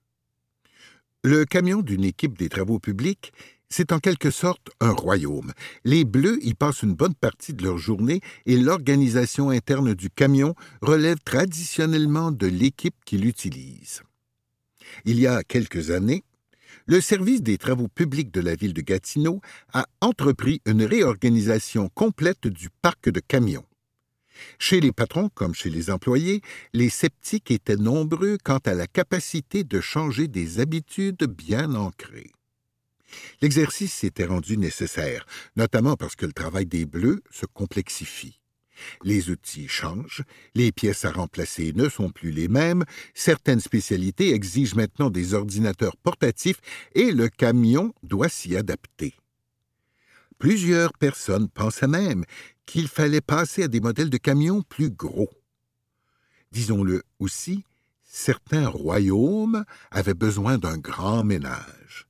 Le 1.24 1.44
camion 1.44 1.82
d'une 1.82 2.04
équipe 2.04 2.38
des 2.38 2.48
travaux 2.48 2.78
publics, 2.78 3.32
c'est 3.68 3.90
en 3.90 3.98
quelque 3.98 4.30
sorte 4.30 4.70
un 4.80 4.92
royaume. 4.92 5.52
Les 5.84 6.04
Bleus 6.04 6.38
y 6.42 6.54
passent 6.54 6.82
une 6.82 6.94
bonne 6.94 7.16
partie 7.16 7.52
de 7.52 7.64
leur 7.64 7.78
journée 7.78 8.20
et 8.46 8.56
l'organisation 8.56 9.50
interne 9.50 9.94
du 9.94 10.08
camion 10.08 10.54
relève 10.82 11.18
traditionnellement 11.24 12.30
de 12.30 12.46
l'équipe 12.46 12.94
qui 13.04 13.18
l'utilise. 13.18 14.02
Il 15.04 15.18
y 15.18 15.26
a 15.26 15.42
quelques 15.42 15.90
années, 15.90 16.22
le 16.86 17.00
service 17.00 17.42
des 17.42 17.58
travaux 17.58 17.88
publics 17.88 18.30
de 18.30 18.40
la 18.40 18.54
ville 18.54 18.72
de 18.72 18.82
Gatineau 18.82 19.40
a 19.72 19.86
entrepris 20.00 20.62
une 20.64 20.84
réorganisation 20.84 21.88
complète 21.88 22.46
du 22.46 22.68
parc 22.82 23.10
de 23.10 23.18
camions. 23.18 23.64
Chez 24.58 24.80
les 24.80 24.92
patrons 24.92 25.30
comme 25.34 25.54
chez 25.54 25.70
les 25.70 25.90
employés, 25.90 26.40
les 26.72 26.88
sceptiques 26.88 27.50
étaient 27.50 27.76
nombreux 27.76 28.38
quant 28.42 28.60
à 28.64 28.74
la 28.74 28.86
capacité 28.86 29.64
de 29.64 29.80
changer 29.80 30.28
des 30.28 30.60
habitudes 30.60 31.24
bien 31.24 31.74
ancrées. 31.74 32.32
L'exercice 33.40 33.92
s'était 33.92 34.26
rendu 34.26 34.56
nécessaire, 34.56 35.26
notamment 35.56 35.96
parce 35.96 36.16
que 36.16 36.26
le 36.26 36.32
travail 36.32 36.66
des 36.66 36.86
bleus 36.86 37.22
se 37.30 37.46
complexifie. 37.46 38.40
Les 39.04 39.30
outils 39.30 39.68
changent, 39.68 40.22
les 40.54 40.72
pièces 40.72 41.04
à 41.04 41.10
remplacer 41.10 41.72
ne 41.74 41.88
sont 41.88 42.10
plus 42.10 42.30
les 42.30 42.48
mêmes, 42.48 42.84
certaines 43.14 43.60
spécialités 43.60 44.32
exigent 44.32 44.74
maintenant 44.74 45.10
des 45.10 45.34
ordinateurs 45.34 45.96
portatifs 45.96 46.60
et 46.94 47.12
le 47.12 47.28
camion 47.28 47.92
doit 48.02 48.30
s'y 48.30 48.56
adapter. 48.56 49.14
Plusieurs 50.40 50.94
personnes 50.94 51.50
pensaient 51.50 51.86
même 51.86 52.24
qu'il 52.64 52.88
fallait 52.88 53.20
passer 53.20 53.64
à 53.64 53.68
des 53.68 53.80
modèles 53.80 54.08
de 54.08 54.16
camions 54.16 54.62
plus 54.62 54.88
gros. 54.88 55.28
Disons-le 56.50 57.02
aussi, 57.18 57.62
certains 58.04 58.66
royaumes 58.66 59.66
avaient 59.90 60.14
besoin 60.14 60.56
d'un 60.56 60.78
grand 60.78 61.24
ménage. 61.24 62.06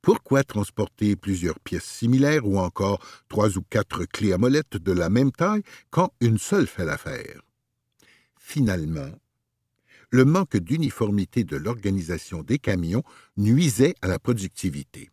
Pourquoi 0.00 0.44
transporter 0.44 1.16
plusieurs 1.16 1.58
pièces 1.58 1.82
similaires 1.82 2.46
ou 2.46 2.56
encore 2.56 3.04
trois 3.28 3.58
ou 3.58 3.62
quatre 3.62 4.04
clés 4.04 4.32
à 4.32 4.38
molette 4.38 4.76
de 4.76 4.92
la 4.92 5.10
même 5.10 5.32
taille 5.32 5.64
quand 5.90 6.12
une 6.20 6.38
seule 6.38 6.68
fait 6.68 6.84
l'affaire? 6.84 7.42
Finalement, 8.38 9.10
le 10.10 10.24
manque 10.24 10.56
d'uniformité 10.56 11.42
de 11.42 11.56
l'organisation 11.56 12.44
des 12.44 12.60
camions 12.60 13.02
nuisait 13.36 13.96
à 14.02 14.06
la 14.06 14.20
productivité. 14.20 15.10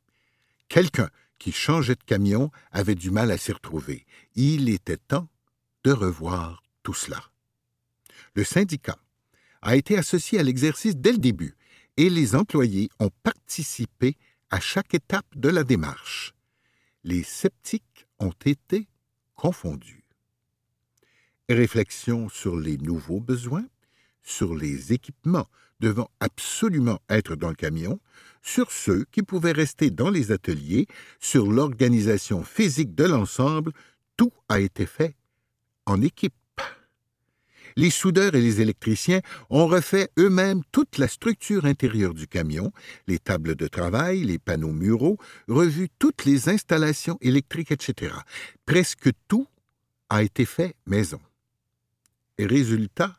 Quelqu'un 0.67 1.10
qui 1.39 1.52
changeait 1.52 1.95
de 1.95 2.04
camion 2.04 2.52
avait 2.71 2.95
du 2.95 3.10
mal 3.10 3.32
à 3.32 3.38
s'y 3.38 3.52
retrouver. 3.52 4.06
Il 4.36 4.69
était 4.69 4.97
temps 4.97 5.28
de 5.84 5.91
revoir 5.91 6.62
tout 6.84 6.93
cela. 6.93 7.23
Le 8.36 8.43
syndicat 8.43 8.99
a 9.62 9.75
été 9.75 9.97
associé 9.97 10.39
à 10.39 10.43
l'exercice 10.43 10.95
dès 10.95 11.13
le 11.13 11.17
début 11.17 11.56
et 11.97 12.10
les 12.10 12.36
employés 12.36 12.89
ont 12.99 13.12
participé 13.23 14.15
à 14.49 14.60
chaque 14.60 14.93
étape 14.93 15.28
de 15.36 15.49
la 15.49 15.63
démarche. 15.63 16.34
Les 17.04 17.23
sceptiques 17.23 18.08
ont 18.19 18.34
été 18.45 18.88
confondus. 19.36 20.04
Réflexion 21.49 22.30
sur 22.30 22.58
les 22.58 22.78
nouveaux 22.78 23.19
besoins, 23.19 23.65
sur 24.30 24.56
les 24.56 24.94
équipements 24.94 25.48
devant 25.80 26.10
absolument 26.20 27.00
être 27.10 27.36
dans 27.36 27.50
le 27.50 27.56
camion, 27.56 28.00
sur 28.42 28.72
ceux 28.72 29.06
qui 29.12 29.24
pouvaient 29.24 29.54
rester 29.54 29.89
dans 29.89 30.10
les 30.10 30.32
ateliers, 30.32 30.88
sur 31.20 31.52
l'organisation 31.52 32.44
physique 32.44 32.96
de 32.96 33.06
l'ensemble, 33.06 33.72
tout 34.18 34.32
a 34.48 34.60
été 34.60 34.86
fait 34.86 35.15
en 35.86 36.02
équipe. 36.02 36.34
Les 37.76 37.89
soudeurs 37.89 38.36
et 38.36 38.42
les 38.42 38.62
électriciens 38.62 39.22
ont 39.50 39.68
refait 39.68 40.10
eux-mêmes 40.18 40.63
toute 40.72 40.98
la 40.98 41.08
structure 41.08 41.65
intérieure 41.65 42.13
du 42.13 42.28
camion, 42.28 42.72
les 43.08 43.20
tables 43.20 43.56
de 43.56 43.68
travail, 43.68 44.24
les 44.24 44.39
panneaux 44.39 44.74
muraux, 44.74 45.18
revu 45.48 45.88
toutes 45.98 46.26
les 46.26 46.50
installations 46.50 47.18
électriques, 47.22 47.72
etc. 47.72 48.13
Presque 48.65 49.10
tout 49.28 49.48
a 50.10 50.24
été 50.24 50.46
fait 50.46 50.76
maison. 50.86 51.22
Résultat, 52.38 53.18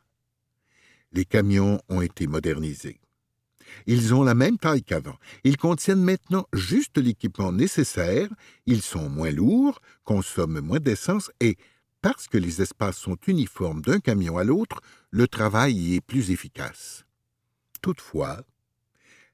les 1.13 1.25
camions 1.25 1.81
ont 1.89 2.01
été 2.01 2.27
modernisés. 2.27 3.01
Ils 3.87 4.15
ont 4.15 4.23
la 4.23 4.35
même 4.35 4.59
taille 4.59 4.83
qu'avant. 4.83 5.17
Ils 5.45 5.57
contiennent 5.57 6.03
maintenant 6.03 6.47
juste 6.53 6.99
l'équipement 6.99 7.53
nécessaire, 7.53 8.29
ils 8.67 8.83
sont 8.83 9.09
moins 9.09 9.31
lourds, 9.31 9.81
consomment 10.05 10.61
moins 10.61 10.81
d'essence 10.81 11.31
et, 11.41 11.57
parce 12.03 12.27
que 12.27 12.39
les 12.39 12.63
espaces 12.63 12.97
sont 12.97 13.19
uniformes 13.27 13.83
d'un 13.83 14.01
camion 14.01 14.39
à 14.39 14.45
l'autre, 14.45 14.81
le 15.11 15.29
travail 15.29 15.75
y 15.75 15.95
est 15.97 16.01
plus 16.01 16.31
efficace. 16.31 17.05
Toutefois, 17.83 18.43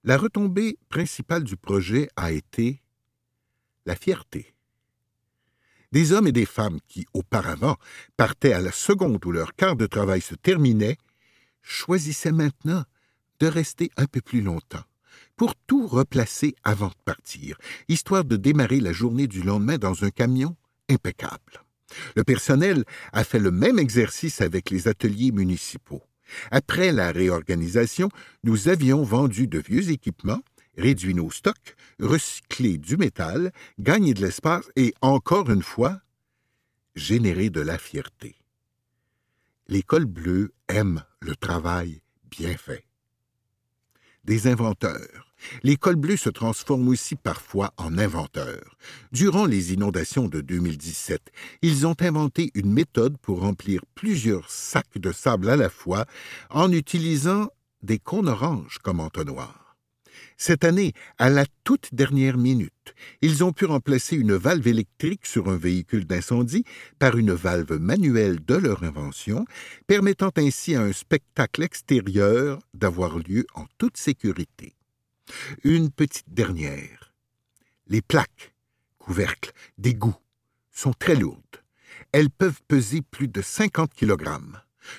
la 0.04 0.16
retombée 0.16 0.78
principale 0.88 1.44
du 1.44 1.56
projet 1.56 2.08
a 2.16 2.32
été 2.32 2.82
la 3.86 3.96
fierté. 3.96 4.54
Des 5.92 6.12
hommes 6.12 6.26
et 6.26 6.32
des 6.32 6.46
femmes 6.46 6.78
qui, 6.88 7.06
auparavant, 7.12 7.76
partaient 8.16 8.52
à 8.52 8.60
la 8.60 8.72
seconde 8.72 9.24
où 9.24 9.32
leur 9.32 9.54
quart 9.54 9.76
de 9.76 9.86
travail 9.86 10.20
se 10.20 10.34
terminait, 10.34 10.96
choisissaient 11.66 12.32
maintenant 12.32 12.84
de 13.40 13.46
rester 13.46 13.90
un 13.96 14.06
peu 14.06 14.20
plus 14.20 14.40
longtemps 14.40 14.84
pour 15.36 15.54
tout 15.66 15.86
replacer 15.86 16.54
avant 16.64 16.88
de 16.88 17.02
partir, 17.04 17.58
histoire 17.88 18.24
de 18.24 18.36
démarrer 18.36 18.80
la 18.80 18.92
journée 18.92 19.26
du 19.26 19.42
lendemain 19.42 19.76
dans 19.76 20.04
un 20.04 20.10
camion 20.10 20.56
impeccable. 20.88 21.64
Le 22.14 22.24
personnel 22.24 22.84
a 23.12 23.24
fait 23.24 23.38
le 23.38 23.50
même 23.50 23.78
exercice 23.78 24.40
avec 24.40 24.70
les 24.70 24.88
ateliers 24.88 25.32
municipaux. 25.32 26.02
Après 26.50 26.90
la 26.92 27.12
réorganisation, 27.12 28.08
nous 28.42 28.68
avions 28.68 29.02
vendu 29.02 29.46
de 29.46 29.58
vieux 29.58 29.90
équipements, 29.90 30.42
réduit 30.76 31.14
nos 31.14 31.30
stocks, 31.30 31.76
recyclé 32.00 32.78
du 32.78 32.96
métal, 32.96 33.52
gagné 33.78 34.14
de 34.14 34.22
l'espace 34.22 34.68
et, 34.74 34.94
encore 35.00 35.50
une 35.50 35.62
fois, 35.62 36.00
généré 36.94 37.50
de 37.50 37.60
la 37.60 37.78
fierté. 37.78 38.36
L'école 39.68 40.06
bleue 40.06 40.52
aime 40.68 41.04
le 41.26 41.34
travail 41.34 42.00
bien 42.30 42.56
fait 42.56 42.84
des 44.24 44.48
inventeurs. 44.48 45.34
L'école 45.62 45.96
bleue 45.96 46.16
se 46.16 46.30
transforme 46.30 46.88
aussi 46.88 47.14
parfois 47.14 47.72
en 47.76 47.98
inventeur. 47.98 48.76
Durant 49.12 49.44
les 49.44 49.72
inondations 49.72 50.28
de 50.28 50.40
2017, 50.40 51.30
ils 51.62 51.86
ont 51.86 51.94
inventé 52.00 52.50
une 52.54 52.72
méthode 52.72 53.18
pour 53.18 53.40
remplir 53.40 53.82
plusieurs 53.94 54.50
sacs 54.50 54.98
de 54.98 55.12
sable 55.12 55.48
à 55.48 55.56
la 55.56 55.68
fois 55.68 56.06
en 56.50 56.72
utilisant 56.72 57.50
des 57.82 57.98
cônes 57.98 58.28
oranges 58.28 58.78
comme 58.82 59.00
entonnoir. 59.00 59.65
Cette 60.38 60.64
année, 60.64 60.92
à 61.16 61.30
la 61.30 61.46
toute 61.64 61.94
dernière 61.94 62.36
minute, 62.36 62.94
ils 63.22 63.42
ont 63.42 63.52
pu 63.52 63.64
remplacer 63.64 64.16
une 64.16 64.34
valve 64.34 64.66
électrique 64.68 65.24
sur 65.24 65.48
un 65.48 65.56
véhicule 65.56 66.04
d'incendie 66.04 66.64
par 66.98 67.16
une 67.16 67.32
valve 67.32 67.78
manuelle 67.78 68.44
de 68.44 68.54
leur 68.54 68.82
invention, 68.82 69.46
permettant 69.86 70.30
ainsi 70.36 70.74
à 70.74 70.82
un 70.82 70.92
spectacle 70.92 71.62
extérieur 71.62 72.58
d'avoir 72.74 73.18
lieu 73.18 73.46
en 73.54 73.64
toute 73.78 73.96
sécurité. 73.96 74.74
Une 75.64 75.90
petite 75.90 76.32
dernière. 76.32 77.14
Les 77.86 78.02
plaques, 78.02 78.54
couvercles, 78.98 79.52
d'égout 79.78 80.16
sont 80.70 80.92
très 80.92 81.16
lourdes. 81.16 81.40
Elles 82.12 82.30
peuvent 82.30 82.60
peser 82.68 83.00
plus 83.00 83.28
de 83.28 83.40
50 83.40 83.94
kg. 83.94 84.38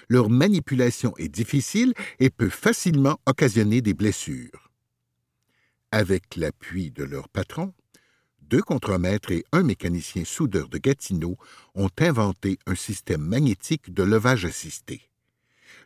Leur 0.09 0.29
manipulation 0.29 1.13
est 1.17 1.29
difficile 1.29 1.93
et 2.19 2.31
peut 2.31 2.49
facilement 2.49 3.19
occasionner 3.27 3.81
des 3.81 3.93
blessures. 3.93 4.66
Avec 5.91 6.35
l'appui 6.35 6.91
de 6.91 7.05
leur 7.05 7.29
patron, 7.29 7.73
deux 8.41 8.61
contremaîtres 8.61 9.31
et 9.31 9.45
un 9.53 9.63
mécanicien 9.63 10.25
soudeur 10.25 10.67
de 10.67 10.77
Gatineau 10.77 11.37
ont 11.75 11.89
inventé 11.99 12.59
un 12.65 12.75
système 12.75 13.21
magnétique 13.21 13.93
de 13.93 14.03
levage 14.03 14.43
assisté. 14.43 15.09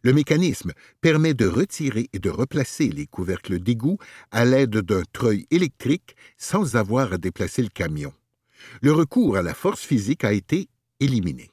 Le 0.02 0.14
mécanisme 0.14 0.72
permet 1.02 1.36
de 1.36 1.46
retirer 1.46 2.10
et 2.14 2.20
de 2.20 2.32
replacer 2.32 2.88
les 2.88 3.06
couvercles 3.06 3.60
d'égout 3.60 4.00
à 4.32 4.44
l'aide 4.44 4.78
d'un 4.78 5.04
treuil 5.14 5.46
électrique 5.52 6.16
sans 6.38 6.76
avoir 6.76 7.14
à 7.14 7.20
déplacer 7.20 7.62
le 7.62 7.70
camion. 7.70 8.14
Le 8.82 8.94
recours 8.94 9.38
à 9.38 9.44
la 9.44 9.54
force 9.54 9.82
physique 9.82 10.24
a 10.24 10.34
été 10.34 10.68
éliminé. 11.00 11.52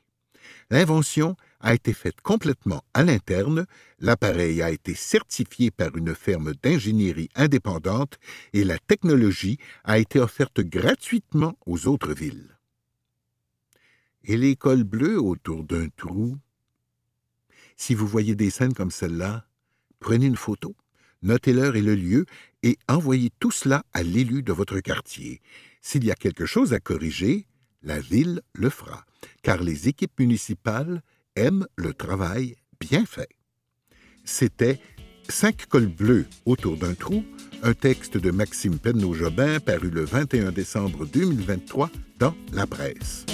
L'invention 0.70 1.36
a 1.60 1.74
été 1.74 1.92
faite 1.92 2.20
complètement 2.20 2.84
à 2.94 3.02
l'interne, 3.02 3.66
l'appareil 3.98 4.62
a 4.62 4.70
été 4.70 4.94
certifié 4.94 5.70
par 5.70 5.96
une 5.96 6.14
ferme 6.14 6.54
d'ingénierie 6.62 7.30
indépendante 7.34 8.18
et 8.52 8.64
la 8.64 8.78
technologie 8.78 9.58
a 9.84 9.98
été 9.98 10.20
offerte 10.20 10.60
gratuitement 10.60 11.58
aux 11.66 11.88
autres 11.88 12.12
villes. 12.12 12.58
Et 14.24 14.36
l'école 14.36 14.84
bleue 14.84 15.20
autour 15.20 15.64
d'un 15.64 15.88
trou? 15.96 16.36
Si 17.76 17.94
vous 17.94 18.06
voyez 18.06 18.34
des 18.34 18.50
scènes 18.50 18.74
comme 18.74 18.90
celle-là, 18.90 19.46
prenez 20.00 20.26
une 20.26 20.36
photo, 20.36 20.76
notez 21.22 21.52
l'heure 21.52 21.76
et 21.76 21.82
le 21.82 21.94
lieu 21.94 22.26
et 22.62 22.76
envoyez 22.88 23.30
tout 23.40 23.50
cela 23.50 23.84
à 23.92 24.02
l'élu 24.02 24.42
de 24.42 24.52
votre 24.52 24.80
quartier. 24.80 25.40
S'il 25.80 26.04
y 26.04 26.10
a 26.10 26.16
quelque 26.16 26.46
chose 26.46 26.72
à 26.72 26.80
corriger, 26.80 27.46
la 27.82 28.00
ville 28.00 28.42
le 28.54 28.70
fera, 28.70 29.04
car 29.42 29.62
les 29.62 29.88
équipes 29.88 30.18
municipales 30.18 31.02
aime 31.38 31.66
le 31.76 31.94
travail 31.94 32.56
bien 32.80 33.06
fait. 33.06 33.28
C'était 34.24 34.80
Cinq 35.30 35.66
cols 35.66 35.88
bleus 35.88 36.26
autour 36.46 36.78
d'un 36.78 36.94
trou, 36.94 37.22
un 37.62 37.74
texte 37.74 38.16
de 38.16 38.30
Maxime 38.30 38.78
Penneau-Jobin 38.78 39.60
paru 39.60 39.90
le 39.90 40.04
21 40.04 40.52
décembre 40.52 41.04
2023 41.06 41.90
dans 42.18 42.34
La 42.52 42.66
Presse. 42.66 43.26